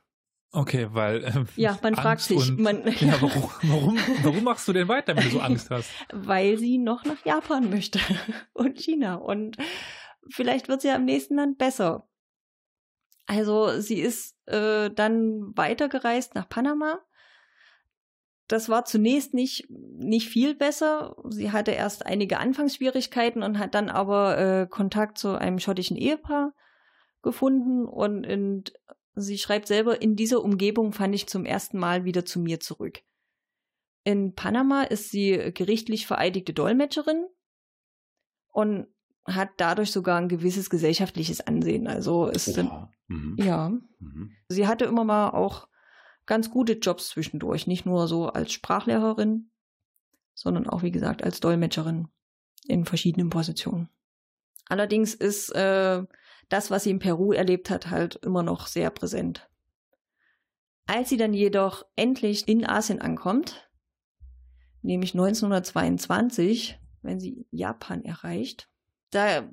[0.52, 1.24] Okay, weil.
[1.24, 2.50] Äh, ja, man Angst fragt sich.
[2.50, 5.90] Und, man, ja, warum, warum, warum machst du denn weiter, wenn du so Angst hast?
[6.12, 8.00] Weil sie noch nach Japan möchte
[8.54, 9.16] und China.
[9.16, 9.58] Und
[10.30, 12.08] vielleicht wird sie ja im nächsten Land besser.
[13.28, 17.00] Also, sie ist äh, dann weitergereist nach Panama.
[18.48, 21.16] Das war zunächst nicht, nicht viel besser.
[21.30, 26.56] Sie hatte erst einige Anfangsschwierigkeiten und hat dann aber äh, Kontakt zu einem schottischen Ehepaar
[27.22, 28.64] gefunden und in
[29.22, 33.02] Sie schreibt selber, in dieser Umgebung fand ich zum ersten Mal wieder zu mir zurück.
[34.04, 37.26] In Panama ist sie gerichtlich vereidigte Dolmetscherin
[38.48, 38.88] und
[39.26, 41.88] hat dadurch sogar ein gewisses gesellschaftliches Ansehen.
[41.88, 42.90] Also ist ja.
[43.08, 43.36] Mhm.
[43.38, 43.70] ja.
[44.00, 44.32] Mhm.
[44.48, 45.68] Sie hatte immer mal auch
[46.26, 49.52] ganz gute Jobs zwischendurch, nicht nur so als Sprachlehrerin,
[50.34, 52.08] sondern auch wie gesagt als Dolmetscherin
[52.66, 53.90] in verschiedenen Positionen.
[54.68, 56.04] Allerdings ist äh,
[56.50, 59.50] das, was sie in Peru erlebt hat, halt immer noch sehr präsent.
[60.88, 63.70] Als sie dann jedoch endlich in Asien ankommt,
[64.82, 68.70] nämlich 1922, wenn sie Japan erreicht,
[69.12, 69.48] da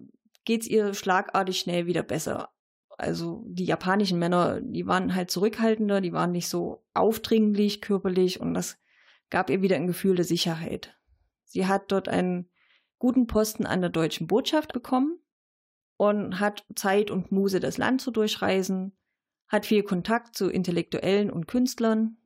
[0.45, 2.51] geht's ihr schlagartig schnell wieder besser.
[2.97, 8.55] Also die japanischen Männer, die waren halt zurückhaltender, die waren nicht so aufdringlich körperlich und
[8.55, 8.79] das
[9.29, 10.97] gab ihr wieder ein Gefühl der Sicherheit.
[11.45, 12.49] Sie hat dort einen
[12.99, 15.19] guten Posten an der deutschen Botschaft bekommen
[15.97, 18.97] und hat Zeit und Muse, das Land zu durchreisen,
[19.49, 22.19] hat viel Kontakt zu Intellektuellen und Künstlern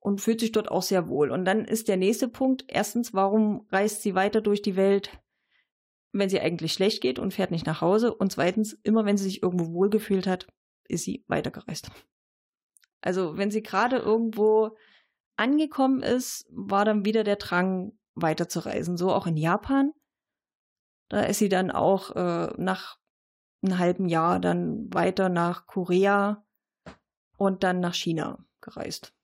[0.00, 1.30] und fühlt sich dort auch sehr wohl.
[1.30, 5.10] Und dann ist der nächste Punkt, erstens, warum reist sie weiter durch die Welt,
[6.12, 8.14] wenn sie eigentlich schlecht geht und fährt nicht nach Hause?
[8.14, 10.46] Und zweitens, immer wenn sie sich irgendwo wohlgefühlt hat,
[10.88, 11.90] ist sie weitergereist.
[13.00, 14.76] Also wenn sie gerade irgendwo
[15.36, 18.96] angekommen ist, war dann wieder der Drang, weiterzureisen.
[18.96, 19.92] So auch in Japan.
[21.08, 22.98] Da ist sie dann auch äh, nach
[23.62, 26.44] einem halben Jahr dann weiter nach Korea
[27.36, 29.14] und dann nach China gereist.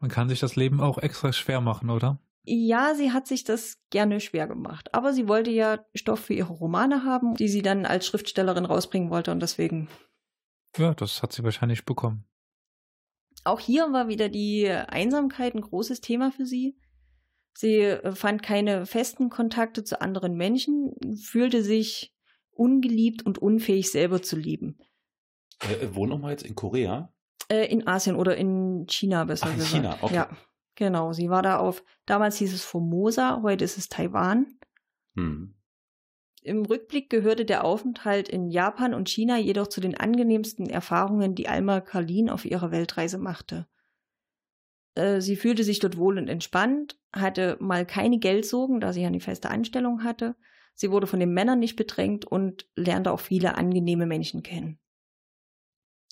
[0.00, 2.18] Man kann sich das Leben auch extra schwer machen, oder?
[2.46, 4.92] Ja, sie hat sich das gerne schwer gemacht.
[4.92, 9.10] Aber sie wollte ja Stoff für ihre Romane haben, die sie dann als Schriftstellerin rausbringen
[9.10, 9.88] wollte und deswegen.
[10.76, 12.26] Ja, das hat sie wahrscheinlich bekommen.
[13.44, 16.76] Auch hier war wieder die Einsamkeit ein großes Thema für sie.
[17.56, 22.12] Sie äh, fand keine festen Kontakte zu anderen Menschen, fühlte sich
[22.50, 24.78] ungeliebt und unfähig selber zu lieben.
[25.60, 26.44] Äh, wo nochmal jetzt?
[26.44, 27.12] In Korea?
[27.48, 29.74] Äh, in Asien oder in China besser Ach, in gesagt.
[29.74, 30.14] China, okay.
[30.14, 30.30] Ja,
[30.74, 31.12] genau.
[31.12, 34.58] Sie war da auf, damals hieß es Formosa, heute ist es Taiwan.
[35.14, 35.54] Hm.
[36.42, 41.48] Im Rückblick gehörte der Aufenthalt in Japan und China jedoch zu den angenehmsten Erfahrungen, die
[41.48, 43.66] Alma Karlin auf ihrer Weltreise machte.
[44.94, 49.20] Äh, Sie fühlte sich dort wohl und entspannt, hatte mal keine Geldsorgen, da sie eine
[49.20, 50.36] feste Anstellung hatte.
[50.74, 54.78] Sie wurde von den Männern nicht bedrängt und lernte auch viele angenehme Menschen kennen.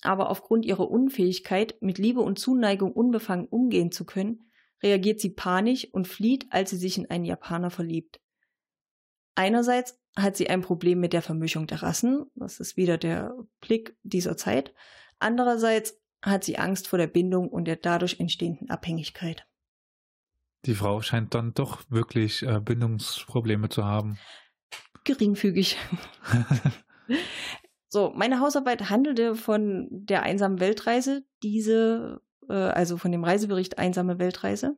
[0.01, 4.43] Aber aufgrund ihrer Unfähigkeit, mit Liebe und Zuneigung unbefangen umgehen zu können,
[4.81, 8.19] reagiert sie panisch und flieht, als sie sich in einen Japaner verliebt.
[9.35, 13.97] Einerseits hat sie ein Problem mit der Vermischung der Rassen, das ist wieder der Blick
[14.03, 14.73] dieser Zeit.
[15.19, 19.45] Andererseits hat sie Angst vor der Bindung und der dadurch entstehenden Abhängigkeit.
[20.65, 24.17] Die Frau scheint dann doch wirklich äh, Bindungsprobleme zu haben.
[25.03, 25.77] Geringfügig.
[27.93, 34.17] So, meine Hausarbeit handelte von der einsamen Weltreise, diese, äh, also von dem Reisebericht Einsame
[34.17, 34.75] Weltreise.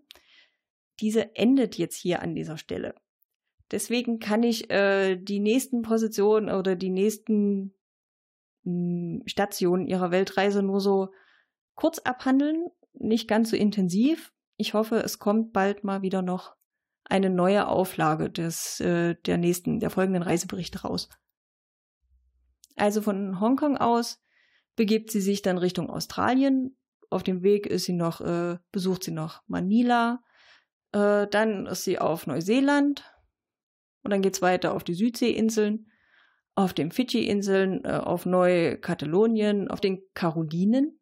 [1.00, 2.94] Diese endet jetzt hier an dieser Stelle.
[3.72, 7.74] Deswegen kann ich äh, die nächsten Positionen oder die nächsten
[8.64, 11.14] mh, Stationen ihrer Weltreise nur so
[11.76, 14.34] kurz abhandeln, nicht ganz so intensiv.
[14.58, 16.56] Ich hoffe, es kommt bald mal wieder noch
[17.04, 21.10] eine neue Auflage des, äh, der nächsten, der folgenden Reiseberichte raus.
[22.76, 24.22] Also von Hongkong aus
[24.76, 26.78] begibt sie sich dann Richtung Australien.
[27.10, 30.24] Auf dem Weg ist sie noch, äh, besucht sie noch Manila.
[30.92, 33.04] Äh, dann ist sie auf Neuseeland.
[34.04, 35.92] Und dann geht's weiter auf die Südseeinseln,
[36.56, 41.00] auf den Fidschi-Inseln, äh, auf Neukatalonien, auf den Karolinen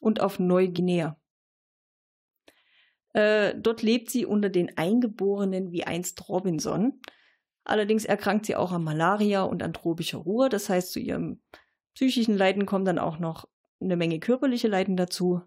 [0.00, 1.18] und auf Neuguinea.
[3.12, 7.00] Äh, dort lebt sie unter den Eingeborenen wie einst Robinson.
[7.64, 10.48] Allerdings erkrankt sie auch an Malaria und an tropischer Ruhe.
[10.48, 11.40] Das heißt, zu ihrem
[11.94, 13.48] psychischen Leiden kommen dann auch noch
[13.80, 15.42] eine Menge körperliche Leiden dazu.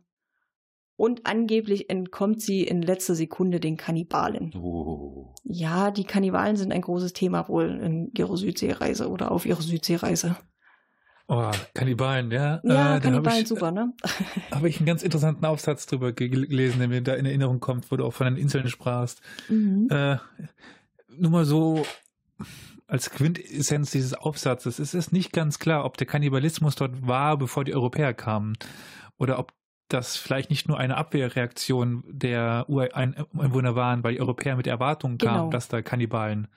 [0.97, 4.53] Und angeblich entkommt sie in letzter Sekunde den Kannibalen.
[4.55, 5.33] Oh.
[5.43, 10.35] Ja, die Kannibalen sind ein großes Thema wohl in ihrer Südseereise oder auf ihrer Südseereise.
[11.33, 12.59] Oh, Kannibalen, ja.
[12.63, 13.93] Ja, Äh, Kannibalen, ich, super, ne?
[14.51, 17.89] Habe ich einen ganz interessanten Aufsatz drüber ge- gelesen, der mir da in Erinnerung kommt,
[17.89, 19.21] wo du auch von den Inseln sprachst.
[19.47, 19.87] Mhm.
[19.89, 20.17] Äh,
[21.17, 21.85] nur mal so
[22.85, 24.77] als Quintessenz dieses Aufsatzes.
[24.79, 28.57] Es ist nicht ganz klar, ob der Kannibalismus dort war, bevor die Europäer kamen.
[29.17, 29.53] Oder ob
[29.87, 35.37] das vielleicht nicht nur eine Abwehrreaktion der Ureinwohner waren, weil die Europäer mit Erwartungen kamen,
[35.37, 35.49] Genau.
[35.49, 36.49] dass da Kannibalen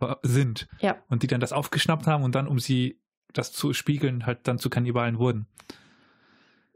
[0.00, 0.66] wa- sind.
[0.80, 0.96] Ja.
[1.08, 2.99] Und die dann das aufgeschnappt haben und dann, um sie
[3.32, 5.46] das zu spiegeln, halt dann zu Kannibalen wurden.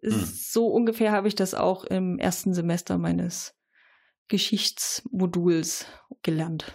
[0.02, 0.12] Hm.
[0.12, 3.54] So ungefähr habe ich das auch im ersten Semester meines
[4.28, 5.86] Geschichtsmoduls
[6.22, 6.72] gelernt.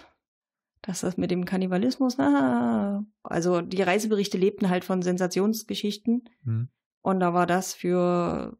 [0.81, 6.69] Dass das mit dem Kannibalismus, na, also die Reiseberichte lebten halt von Sensationsgeschichten Hm.
[7.01, 8.57] und da war das für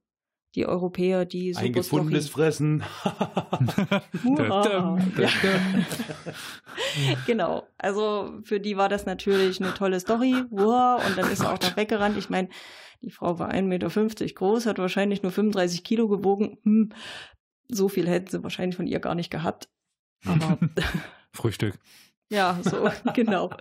[0.56, 2.30] die Europäer die Ein super gefundenes.
[2.30, 2.84] Fressen.
[7.26, 10.44] Genau, also für die war das natürlich eine tolle Story.
[10.50, 12.18] Wow, und dann ist er auch noch weggerannt.
[12.18, 12.50] Ich meine,
[13.02, 16.58] die Frau war 1,50 Meter groß, hat wahrscheinlich nur 35 Kilo gewogen.
[16.64, 16.90] Hm,
[17.68, 19.70] so viel hätten sie wahrscheinlich von ihr gar nicht gehabt.
[20.26, 20.58] Aber
[21.34, 21.78] Frühstück.
[22.30, 23.52] ja, so, genau.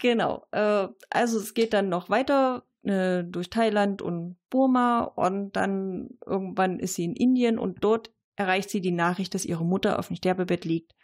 [0.00, 0.46] Genau.
[0.50, 6.78] Äh, also es geht dann noch weiter äh, durch Thailand und Burma und dann irgendwann
[6.78, 10.16] ist sie in Indien und dort erreicht sie die Nachricht, dass ihre Mutter auf dem
[10.16, 10.94] Sterbebett liegt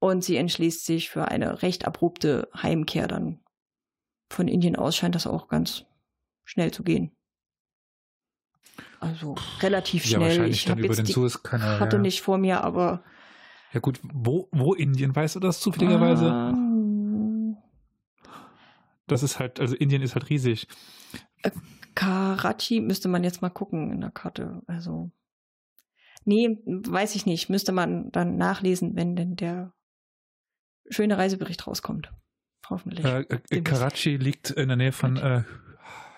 [0.00, 3.40] und sie entschließt sich für eine recht abrupte Heimkehr dann.
[4.30, 5.86] Von Indien aus scheint das auch ganz
[6.44, 7.12] schnell zu gehen.
[9.00, 10.28] Also relativ Ja, schnell.
[10.28, 11.78] wahrscheinlich ich dann über den Suezkanal.
[11.78, 12.02] Karte ja.
[12.02, 13.02] nicht vor mir, aber
[13.72, 16.30] Ja gut, wo, wo Indien, weißt du das zufälligerweise?
[16.30, 16.52] Ah,
[19.08, 20.68] Das ist halt, also Indien ist halt riesig.
[21.94, 24.62] Karachi müsste man jetzt mal gucken in der Karte.
[24.66, 25.10] Also.
[26.24, 27.48] Nee, weiß ich nicht.
[27.48, 29.72] Müsste man dann nachlesen, wenn denn der
[30.90, 32.12] schöne Reisebericht rauskommt.
[32.68, 33.04] Hoffentlich.
[33.04, 33.60] Äh, äh.
[33.62, 35.42] Karachi liegt in der Nähe von äh,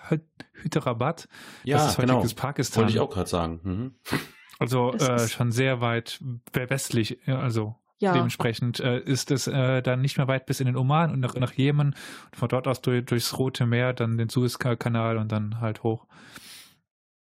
[0.09, 0.19] Hy-
[0.63, 1.27] Hyderabad.
[1.63, 2.15] ja, das ist genau.
[2.15, 2.81] heutiges Pakistan.
[2.83, 3.59] Wollte ich auch gerade sagen.
[3.63, 3.95] Mhm.
[4.59, 7.19] Also äh, schon sehr weit we- westlich.
[7.25, 10.75] ja, Also ja, dementsprechend äh, ist es äh, dann nicht mehr weit bis in den
[10.75, 11.95] Oman und nach, nach Jemen.
[12.25, 16.07] Und von dort aus durch, durchs Rote Meer, dann den Suezkanal und dann halt hoch.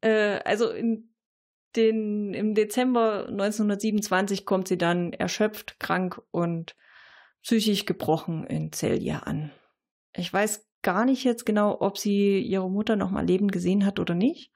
[0.01, 1.09] äh, also in
[1.75, 6.75] den, im Dezember 1927 kommt sie dann erschöpft, krank und
[7.41, 9.51] psychisch gebrochen in Celje an.
[10.13, 13.99] Ich weiß gar nicht jetzt genau, ob sie ihre Mutter noch mal lebend gesehen hat
[13.99, 14.51] oder nicht.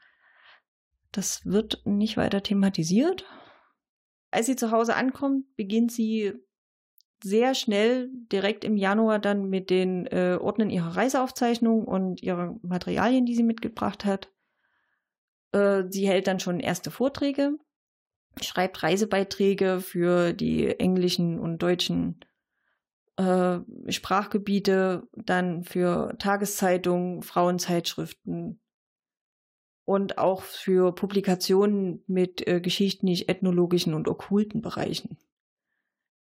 [1.11, 3.26] Das wird nicht weiter thematisiert.
[4.32, 6.34] Als sie zu Hause ankommt, beginnt sie
[7.23, 13.25] sehr schnell direkt im Januar dann mit den äh, Ordnern ihrer Reiseaufzeichnungen und ihrer Materialien,
[13.25, 14.32] die sie mitgebracht hat.
[15.51, 17.57] Äh, sie hält dann schon erste Vorträge,
[18.41, 22.21] schreibt Reisebeiträge für die englischen und deutschen
[23.17, 23.59] äh,
[23.89, 28.61] Sprachgebiete, dann für Tageszeitungen, Frauenzeitschriften
[29.89, 35.17] und auch für Publikationen mit äh, geschichtlich-ethnologischen und okkulten Bereichen.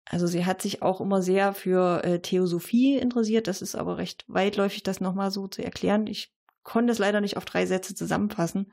[0.05, 3.47] Also sie hat sich auch immer sehr für äh, Theosophie interessiert.
[3.47, 6.05] Das ist aber recht weitläufig, das nochmal so zu erklären.
[6.05, 8.71] Ich konnte es leider nicht auf drei Sätze zusammenfassen.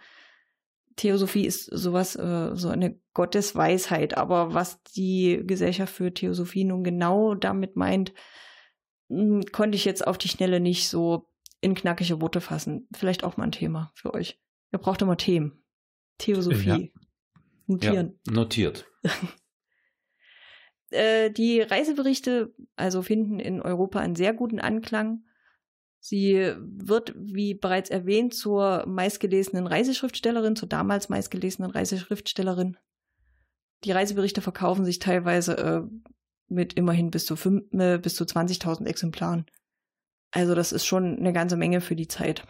[0.96, 4.18] Theosophie ist sowas, äh, so eine Gottesweisheit.
[4.18, 8.12] Aber was die Gesellschaft für Theosophie nun genau damit meint,
[9.08, 11.30] hm, konnte ich jetzt auf die Schnelle nicht so
[11.62, 12.88] in knackige Worte fassen.
[12.94, 14.38] Vielleicht auch mal ein Thema für euch.
[14.72, 15.62] Ihr braucht immer Themen.
[16.18, 16.92] Theosophie.
[16.94, 17.00] Ja.
[17.66, 18.18] Notieren.
[18.26, 18.86] Ja, notiert.
[20.94, 25.24] Äh, die Reiseberichte also finden in Europa einen sehr guten Anklang.
[26.00, 32.76] Sie wird, wie bereits erwähnt, zur meistgelesenen Reiseschriftstellerin, zur damals meistgelesenen Reiseschriftstellerin.
[33.84, 35.82] Die Reiseberichte verkaufen sich teilweise äh,
[36.48, 39.46] mit immerhin bis zu, äh, bis zu 20.000 Exemplaren.
[40.30, 42.46] Also das ist schon eine ganze Menge für die Zeit.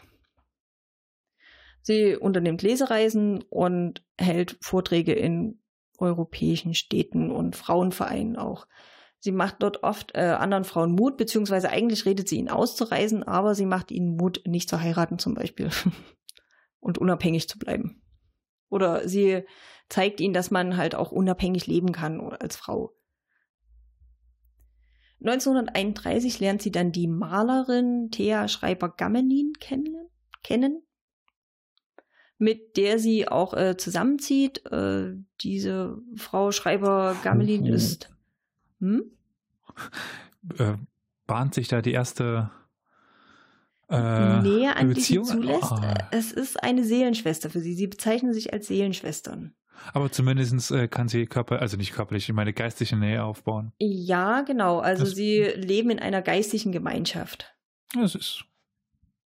[1.82, 5.60] Sie unternimmt Lesereisen und hält Vorträge in
[5.98, 8.66] europäischen Städten und Frauenvereinen auch.
[9.18, 13.54] Sie macht dort oft äh, anderen Frauen Mut, beziehungsweise eigentlich redet sie ihnen auszureisen, aber
[13.54, 15.70] sie macht ihnen Mut, nicht zu heiraten zum Beispiel
[16.80, 18.02] und unabhängig zu bleiben.
[18.68, 19.44] Oder sie
[19.88, 22.94] zeigt ihnen, dass man halt auch unabhängig leben kann als Frau.
[25.20, 30.08] 1931 lernt sie dann die Malerin Thea Schreiber-Gammelin kennen,
[30.42, 30.82] kennen
[32.42, 34.66] mit der sie auch äh, zusammenzieht.
[34.66, 37.72] Äh, diese Frau Schreiber Gamelin mhm.
[37.72, 38.10] ist.
[38.80, 39.04] Hm?
[40.58, 40.74] Äh,
[41.28, 42.50] bahnt sich da die erste
[43.88, 45.24] äh, Nähe an Beziehung?
[45.24, 45.72] die sie zulässt.
[45.72, 45.80] Oh.
[46.10, 47.74] Es ist eine Seelenschwester für sie.
[47.74, 49.54] Sie bezeichnen sich als Seelenschwestern.
[49.92, 53.72] Aber zumindest äh, kann sie Körper, also nicht körperlich, ich meine geistige Nähe aufbauen.
[53.78, 54.80] Ja, genau.
[54.80, 57.54] Also das sie leben in einer geistigen Gemeinschaft.
[57.94, 58.46] Das ist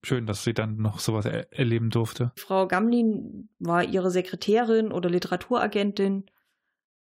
[0.06, 2.32] schön, dass sie dann noch sowas er erleben durfte.
[2.38, 6.26] Frau Gamlin war ihre Sekretärin oder Literaturagentin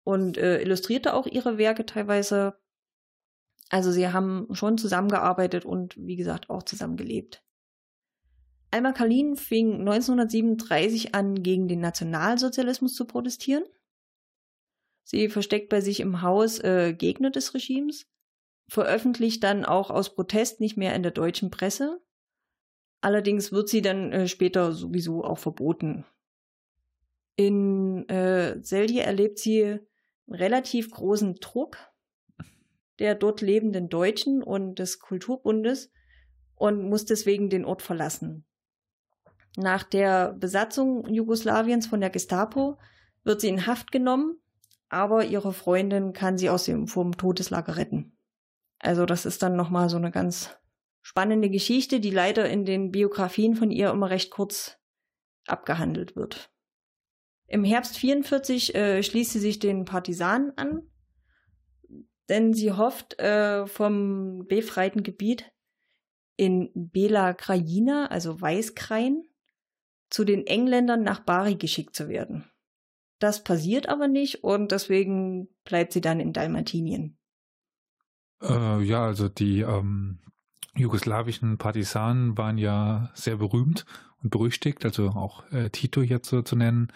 [0.04, 2.56] und äh, illustrierte auch ihre Werke teilweise.
[3.70, 7.44] Also sie haben schon zusammengearbeitet und wie gesagt auch zusammengelebt.
[8.72, 13.64] Alma Kalin fing 1937 an, gegen den Nationalsozialismus zu protestieren.
[15.04, 18.08] Sie versteckt bei sich im Haus äh, Gegner des Regimes,
[18.68, 22.00] veröffentlicht dann auch aus Protest nicht mehr in der deutschen Presse
[23.02, 26.06] Allerdings wird sie dann äh, später sowieso auch verboten.
[27.36, 29.80] In äh, erlebt sie
[30.28, 31.78] relativ großen Druck
[33.00, 35.92] der dort lebenden Deutschen und des Kulturbundes
[36.56, 38.46] und muss deswegen den Ort verlassen.
[39.58, 42.78] Nach der Besatzung Jugoslawiens von der Gestapo
[43.24, 44.38] wird sie in Haft genommen,
[44.90, 48.18] aber ihre Freundin kann sie aus dem vom Todeslager retten.
[48.80, 50.56] Also das ist dann noch mal so eine ganz
[51.10, 54.78] spannende Geschichte, die leider in den Biografien von ihr immer recht kurz
[55.48, 56.52] abgehandelt wird.
[57.48, 60.84] Im Herbst 44 äh, schließt sie sich den Partisanen an,
[62.30, 65.52] denn sie hofft, äh, vom befreiten Gebiet
[66.36, 69.24] in Bela Krajina, also Weißkrain,
[70.12, 72.52] zu den Engländern nach Bari geschickt zu werden.
[73.18, 77.18] Das passiert aber nicht und deswegen bleibt sie dann in Dalmatinien.
[78.44, 80.20] Äh, ja, also die ähm,
[80.80, 83.86] jugoslawischen Partisanen waren ja sehr berühmt
[84.24, 86.92] und berüchtigt, also auch äh, Tito jetzt so zu nennen,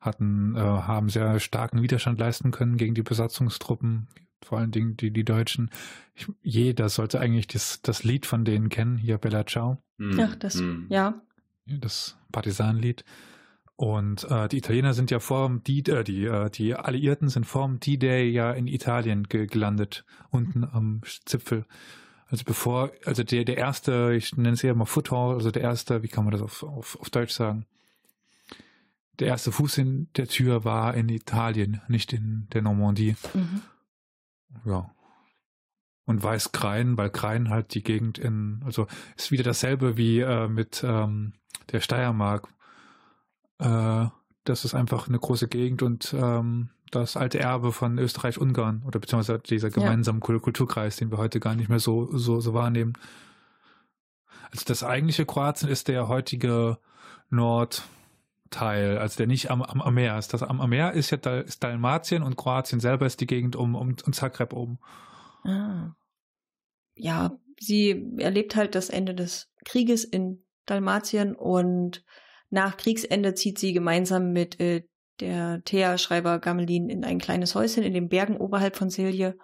[0.00, 4.08] hatten, äh, haben sehr starken Widerstand leisten können gegen die Besatzungstruppen,
[4.42, 5.70] vor allen Dingen die, die Deutschen.
[6.14, 9.78] Ich, jeder sollte eigentlich das, das Lied von denen kennen, hier Bella Ciao.
[9.98, 10.20] Mm.
[10.20, 10.86] Ach, das, mm.
[10.88, 11.20] ja.
[11.66, 13.04] Das Partisanenlied.
[13.80, 17.46] Und äh, die Italiener sind ja vor dem D, äh, die, äh, die Alliierten sind
[17.46, 21.64] vor dem D-Day ja in Italien ge gelandet, unten am Zipfel.
[22.30, 26.02] Also bevor, also der, der erste, ich nenne es ja mal Foothold, also der erste,
[26.02, 27.66] wie kann man das auf, auf, auf Deutsch sagen?
[29.18, 33.16] Der erste Fuß in der Tür war in Italien, nicht in der Normandie.
[33.34, 33.62] Mhm.
[34.64, 34.94] Ja.
[36.04, 40.48] Und weiß Krein, weil Krein halt die Gegend in, also ist wieder dasselbe wie äh,
[40.48, 41.32] mit ähm,
[41.72, 42.48] der Steiermark.
[43.58, 44.06] Äh,
[44.44, 49.38] das ist einfach eine große Gegend und ähm, das alte Erbe von Österreich-Ungarn oder beziehungsweise
[49.38, 50.38] dieser gemeinsame ja.
[50.38, 52.94] Kulturkreis, den wir heute gar nicht mehr so, so, so wahrnehmen.
[54.50, 56.78] Also das eigentliche Kroatien ist der heutige
[57.30, 60.32] Nordteil, also der nicht am, am, am Meer ist.
[60.32, 63.56] Das am, am Meer ist ja da, ist Dalmatien und Kroatien selber ist die Gegend
[63.56, 64.78] um, um, um Zagreb oben.
[65.44, 65.94] Ah.
[66.94, 72.04] Ja, sie erlebt halt das Ende des Krieges in Dalmatien und
[72.50, 74.84] nach Kriegsende zieht sie gemeinsam mit äh,
[75.20, 79.36] der Thea-Schreiber Gamelin in ein kleines Häuschen in den Bergen oberhalb von Silje.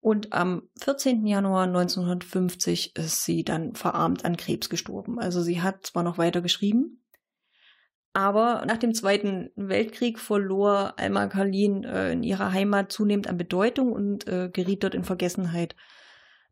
[0.00, 1.26] Und am 14.
[1.26, 5.20] Januar 1950 ist sie dann verarmt an Krebs gestorben.
[5.20, 7.02] Also sie hat zwar noch weiter geschrieben,
[8.12, 13.92] aber nach dem Zweiten Weltkrieg verlor Alma Kalin äh, in ihrer Heimat zunehmend an Bedeutung
[13.92, 15.76] und äh, geriet dort in Vergessenheit.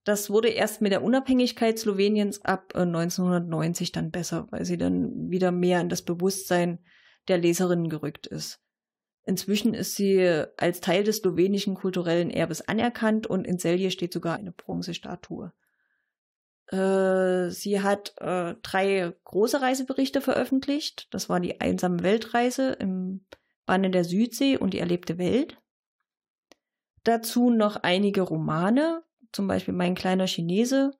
[0.04, 5.28] Das wurde erst mit der Unabhängigkeit Sloweniens ab 1990 äh, dann besser, weil sie dann
[5.28, 6.78] wieder mehr in das Bewusstsein
[7.28, 8.60] der Leserinnen gerückt ist.
[9.24, 14.36] Inzwischen ist sie als Teil des slowenischen kulturellen Erbes anerkannt und in Selje steht sogar
[14.36, 15.52] eine Bronzestatue.
[16.68, 21.08] Äh, sie hat äh, drei große Reiseberichte veröffentlicht.
[21.12, 23.24] Das war die einsame Weltreise im
[23.66, 25.58] Bande der Südsee und die erlebte Welt.
[27.04, 29.02] Dazu noch einige Romane,
[29.32, 30.92] zum Beispiel Mein kleiner Chinese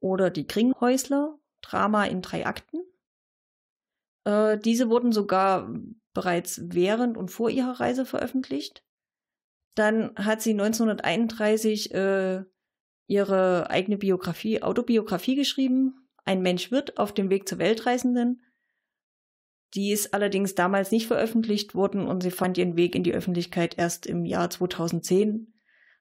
[0.00, 2.80] oder Die Kringhäusler, Drama in drei Akten.
[4.26, 5.72] Äh, diese wurden sogar
[6.12, 8.82] bereits während und vor ihrer Reise veröffentlicht.
[9.76, 12.42] Dann hat sie 1931 äh,
[13.06, 16.08] ihre eigene Biografie, Autobiografie geschrieben.
[16.24, 18.42] Ein Mensch wird auf dem Weg zur Weltreisenden.
[19.74, 23.78] Die ist allerdings damals nicht veröffentlicht worden und sie fand ihren Weg in die Öffentlichkeit
[23.78, 25.52] erst im Jahr 2010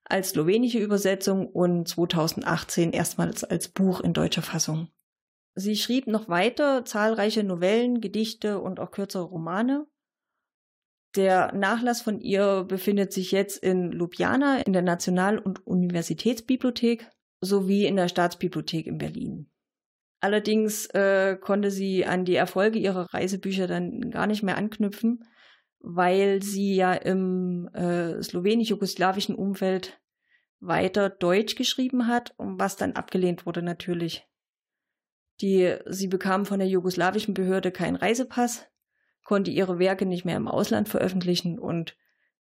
[0.07, 4.89] als slowenische Übersetzung und 2018 erstmals als Buch in deutscher Fassung.
[5.55, 9.87] Sie schrieb noch weiter zahlreiche Novellen, Gedichte und auch kürzere Romane.
[11.15, 17.85] Der Nachlass von ihr befindet sich jetzt in Ljubljana in der National- und Universitätsbibliothek sowie
[17.85, 19.49] in der Staatsbibliothek in Berlin.
[20.19, 25.23] Allerdings äh, konnte sie an die Erfolge ihrer Reisebücher dann gar nicht mehr anknüpfen,
[25.79, 30.01] weil sie ja im äh, slowenisch-jugoslawischen Umfeld
[30.59, 34.27] weiter Deutsch geschrieben hat, was dann abgelehnt wurde natürlich.
[35.41, 38.65] Die, sie bekam von der jugoslawischen Behörde keinen Reisepass,
[39.23, 41.97] konnte ihre Werke nicht mehr im Ausland veröffentlichen und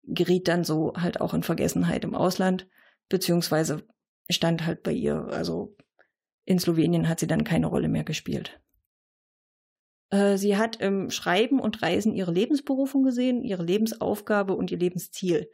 [0.04, 2.68] geriet dann so halt auch in Vergessenheit im Ausland,
[3.10, 3.86] beziehungsweise
[4.30, 5.76] stand halt bei ihr, also
[6.46, 8.62] in Slowenien hat sie dann keine Rolle mehr gespielt.
[10.10, 15.50] Äh, sie hat im Schreiben und Reisen ihre Lebensberufung gesehen, ihre Lebensaufgabe und ihr Lebensziel.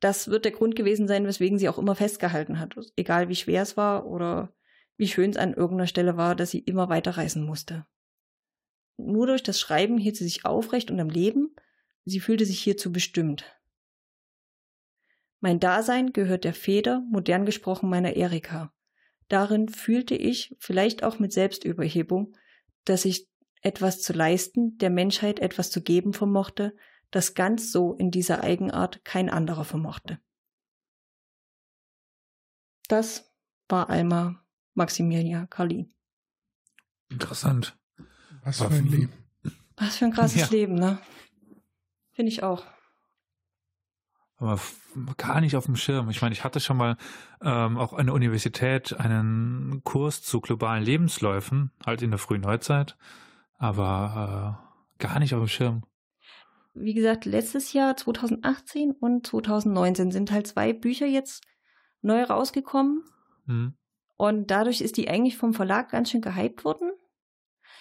[0.00, 3.62] Das wird der Grund gewesen sein, weswegen sie auch immer festgehalten hat, egal wie schwer
[3.62, 4.54] es war oder
[5.02, 7.84] wie schön es an irgendeiner Stelle war, dass sie immer weiter reisen musste.
[8.96, 11.56] Nur durch das Schreiben hielt sie sich aufrecht und am Leben,
[12.04, 13.44] sie fühlte sich hierzu bestimmt.
[15.40, 18.72] Mein Dasein gehört der Feder, modern gesprochen, meiner Erika.
[19.26, 22.36] Darin fühlte ich, vielleicht auch mit Selbstüberhebung,
[22.84, 23.28] dass ich
[23.60, 26.76] etwas zu leisten, der Menschheit etwas zu geben vermochte,
[27.10, 30.20] das ganz so in dieser Eigenart kein anderer vermochte.
[32.86, 33.34] Das
[33.68, 34.41] war Alma
[34.74, 35.92] Maximilia Carlin.
[37.08, 37.76] Interessant.
[38.44, 39.12] Was für ein Leben.
[39.76, 40.48] Was für ein krasses ja.
[40.48, 40.98] Leben, ne?
[42.12, 42.64] Finde ich auch.
[44.36, 44.58] Aber
[45.16, 46.10] gar nicht auf dem Schirm.
[46.10, 46.96] Ich meine, ich hatte schon mal
[47.40, 52.96] ähm, auch an der Universität einen Kurs zu globalen Lebensläufen, halt in der frühen Neuzeit
[53.62, 54.58] aber
[54.98, 55.82] äh, gar nicht auf dem Schirm.
[56.74, 61.44] Wie gesagt, letztes Jahr 2018 und 2019 sind halt zwei Bücher jetzt
[62.00, 63.04] neu rausgekommen.
[63.46, 63.74] Mhm.
[64.22, 66.92] Und dadurch ist die eigentlich vom Verlag ganz schön gehypt worden.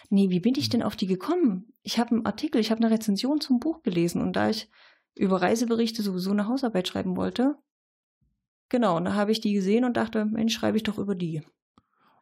[0.09, 0.69] Nee, wie bin ich hm.
[0.71, 1.71] denn auf die gekommen?
[1.83, 4.67] Ich habe einen Artikel, ich habe eine Rezension zum Buch gelesen und da ich
[5.13, 7.59] über Reiseberichte sowieso eine Hausarbeit schreiben wollte,
[8.69, 11.43] genau, und da habe ich die gesehen und dachte, Mensch, schreibe ich doch über die.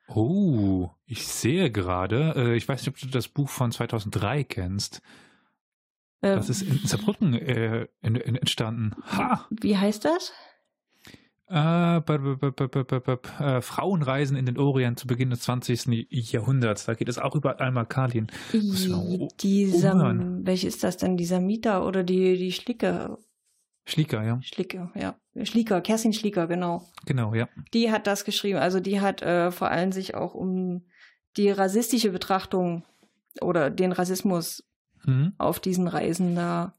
[0.10, 5.02] Oh, ich sehe gerade, äh, ich weiß nicht, ob du das Buch von 2003 kennst.
[6.22, 8.98] Ähm, das ist in Saarbrücken äh, entstanden.
[9.14, 9.48] Ha!
[9.50, 10.34] Wie heißt das?
[11.52, 16.08] Äh, äh, Frauenreisen in den Orient zu Beginn des 20.
[16.10, 16.86] Jahrhunderts.
[16.86, 18.28] Da geht es auch über Alma Kalin.
[18.54, 21.18] Dieser, welche ist das denn?
[21.18, 23.18] Dieser Mieter oder die, die Schlicke?
[23.86, 24.40] Schlieker, ja.
[24.44, 25.16] Schlieker, ja.
[25.44, 26.88] Schlieker, Kerstin Schlieker, genau.
[27.06, 27.50] Genau, ja.
[27.74, 28.60] Die hat das geschrieben.
[28.60, 30.86] Also die hat äh, vor allem sich auch um
[31.38, 32.86] die rassistische Betrachtung
[33.42, 34.64] oder den Rassismus
[35.04, 35.34] mhm.
[35.40, 36.76] auf diesen Reisen da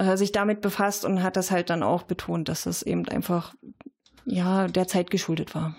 [0.00, 3.54] äh, sich damit befasst und hat das halt dann auch betont, dass das eben einfach
[4.24, 5.76] ja der Zeit geschuldet war.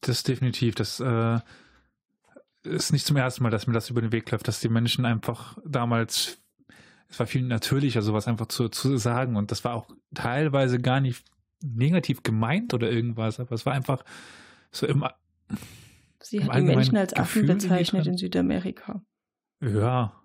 [0.00, 0.76] Das definitiv.
[0.76, 1.40] Das äh,
[2.62, 5.04] ist nicht zum ersten Mal, dass mir das über den Weg läuft, dass die Menschen
[5.04, 6.38] einfach damals,
[7.08, 9.34] es war viel natürlicher, sowas einfach zu, zu sagen.
[9.34, 11.24] Und das war auch teilweise gar nicht
[11.64, 14.04] negativ gemeint oder irgendwas, aber es war einfach
[14.70, 15.04] so im.
[16.20, 19.02] Sie hat die Menschen als Affen bezeichnet in Südamerika.
[19.60, 20.17] Ja,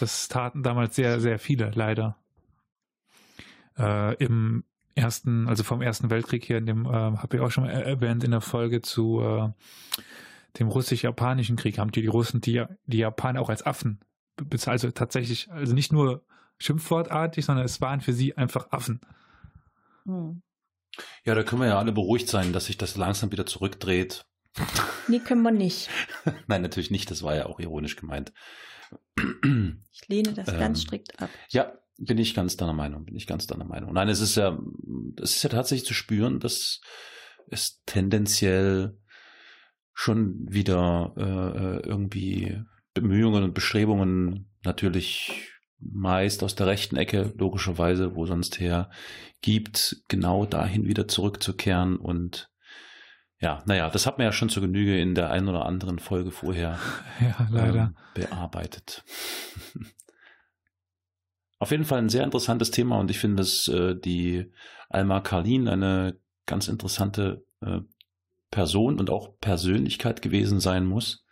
[0.00, 2.16] das taten damals sehr, sehr viele, leider.
[3.76, 7.68] Äh, Im ersten, also vom Ersten Weltkrieg hier, in dem äh, habe ich auch schon
[7.68, 9.48] erwähnt in der Folge zu äh,
[10.58, 14.00] dem russisch-japanischen Krieg, haben die, die Russen die, die Japaner auch als Affen
[14.36, 14.84] bezeichnet.
[14.84, 16.24] Also tatsächlich, also nicht nur
[16.58, 19.00] schimpfwortartig, sondern es waren für sie einfach Affen.
[20.04, 20.42] Hm.
[21.24, 24.26] Ja, da können wir ja alle beruhigt sein, dass sich das langsam wieder zurückdreht.
[25.08, 25.90] Nee, können wir nicht.
[26.46, 28.32] Nein, natürlich nicht, das war ja auch ironisch gemeint.
[29.92, 31.30] Ich lehne das ähm, ganz strikt ab.
[31.48, 33.92] Ja, bin ich ganz deiner Meinung, bin ich ganz deiner Meinung.
[33.92, 34.58] Nein, es ist ja,
[35.22, 36.80] es ist ja tatsächlich zu spüren, dass
[37.48, 38.98] es tendenziell
[39.92, 42.60] schon wieder äh, irgendwie
[42.92, 48.90] Bemühungen und Bestrebungen natürlich meist aus der rechten Ecke, logischerweise, wo sonst her,
[49.42, 52.50] gibt, genau dahin wieder zurückzukehren und
[53.44, 56.30] ja, naja, das hat man ja schon zur Genüge in der einen oder anderen Folge
[56.30, 56.78] vorher
[57.20, 57.82] ja, leider.
[57.82, 59.04] Ähm, bearbeitet.
[61.58, 64.50] Auf jeden Fall ein sehr interessantes Thema und ich finde, dass äh, die
[64.88, 67.80] Alma Karlin eine ganz interessante äh,
[68.50, 71.26] Person und auch Persönlichkeit gewesen sein muss.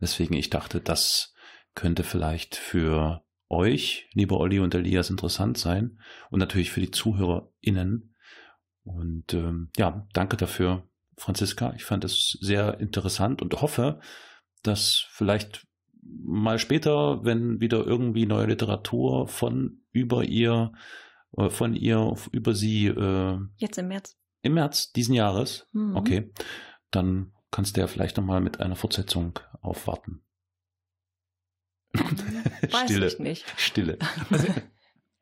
[0.00, 1.34] Deswegen ich dachte, das
[1.74, 5.98] könnte vielleicht für euch, lieber Olli und Elias, interessant sein
[6.30, 8.14] und natürlich für die ZuhörerInnen.
[8.84, 10.88] Und ähm, ja, danke dafür,
[11.18, 11.74] Franziska.
[11.76, 14.00] Ich fand es sehr interessant und hoffe,
[14.62, 15.66] dass vielleicht
[16.02, 20.72] mal später, wenn wieder irgendwie neue Literatur von über ihr,
[21.36, 22.86] äh, von ihr über sie.
[22.86, 24.16] Äh, Jetzt im März.
[24.42, 25.66] Im März diesen Jahres.
[25.72, 25.96] Mhm.
[25.96, 26.32] Okay.
[26.90, 30.22] Dann kannst du ja vielleicht nochmal mit einer Fortsetzung aufwarten.
[31.92, 33.06] Weiß Stille.
[33.06, 33.44] ich nicht.
[33.56, 33.98] Stille.
[34.30, 34.48] Also,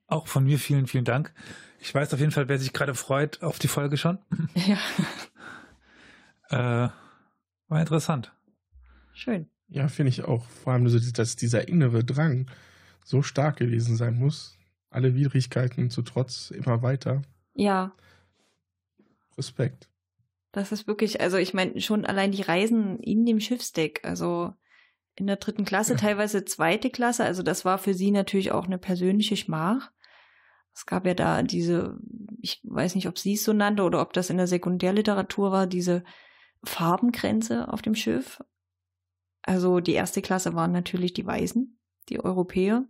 [0.07, 1.33] auch von mir vielen, vielen Dank.
[1.81, 4.19] Ich weiß auf jeden Fall, wer sich gerade freut auf die Folge schon.
[4.55, 4.79] Ja.
[6.51, 6.89] Äh,
[7.69, 8.33] war interessant.
[9.13, 9.49] Schön.
[9.69, 10.45] Ja, finde ich auch.
[10.45, 12.49] Vor allem, dass dieser innere Drang
[13.05, 14.59] so stark gewesen sein muss.
[14.91, 17.23] Alle Widrigkeiten zu Trotz immer weiter.
[17.55, 17.93] Ja.
[19.37, 19.89] Respekt.
[20.53, 24.55] Das ist wirklich, also ich meine, schon allein die Reisen in dem Schiffsdeck, also
[25.15, 25.99] in der dritten Klasse, ja.
[25.99, 29.91] teilweise zweite Klasse, also das war für sie natürlich auch eine persönliche Schmach.
[30.75, 31.99] Es gab ja da diese,
[32.41, 35.67] ich weiß nicht, ob sie es so nannte oder ob das in der Sekundärliteratur war,
[35.67, 36.05] diese
[36.67, 38.43] Farbengrenze auf dem Schiff.
[39.43, 42.85] Also die erste Klasse waren natürlich die Weißen, die Europäer.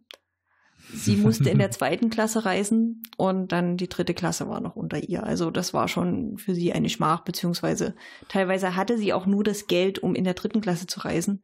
[0.93, 4.99] Sie musste in der zweiten Klasse reisen und dann die dritte Klasse war noch unter
[4.99, 5.25] ihr.
[5.25, 7.95] Also das war schon für sie eine Schmach, beziehungsweise
[8.29, 11.43] teilweise hatte sie auch nur das Geld, um in der dritten Klasse zu reisen,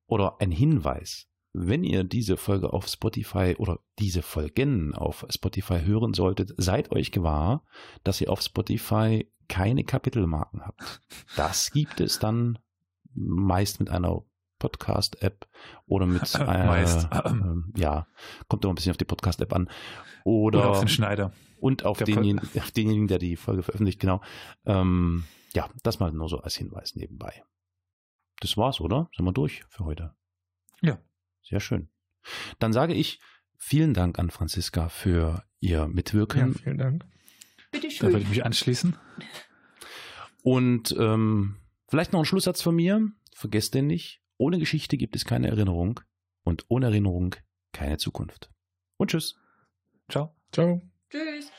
[0.07, 6.13] oder ein Hinweis wenn ihr diese Folge auf Spotify oder diese Folgen auf Spotify hören
[6.13, 7.65] solltet, seid euch gewahr,
[8.03, 11.01] dass ihr auf Spotify keine Kapitelmarken habt.
[11.35, 12.57] Das gibt es dann
[13.13, 14.23] meist mit einer
[14.59, 15.45] Podcast-App
[15.87, 17.09] oder mit äh, meist.
[17.11, 17.33] Äh,
[17.75, 18.07] ja,
[18.47, 19.69] kommt immer ein bisschen auf die Podcast-App an.
[20.23, 21.33] Oder, oder, auf den Schneider.
[21.59, 24.21] Und auf denjenigen, auf denjenigen, der die Folge veröffentlicht, genau.
[24.65, 27.43] Ähm, ja, das mal nur so als Hinweis nebenbei.
[28.39, 29.09] Das war's, oder?
[29.15, 30.15] Sind wir durch für heute?
[30.81, 30.97] Ja.
[31.43, 31.89] Sehr schön.
[32.59, 33.19] Dann sage ich
[33.57, 36.53] vielen Dank an Franziska für ihr Mitwirken.
[36.53, 37.05] Ja, vielen Dank.
[37.71, 38.07] Bitte schön.
[38.07, 38.97] Da würde ich mich anschließen.
[40.43, 41.57] Und ähm,
[41.87, 43.11] vielleicht noch ein Schlusssatz von mir.
[43.33, 45.99] Vergesst denn nicht, ohne Geschichte gibt es keine Erinnerung
[46.43, 47.35] und ohne Erinnerung
[47.73, 48.51] keine Zukunft.
[48.97, 49.35] Und tschüss.
[50.09, 50.35] Ciao.
[50.51, 50.81] Ciao.
[51.09, 51.51] Tschüss.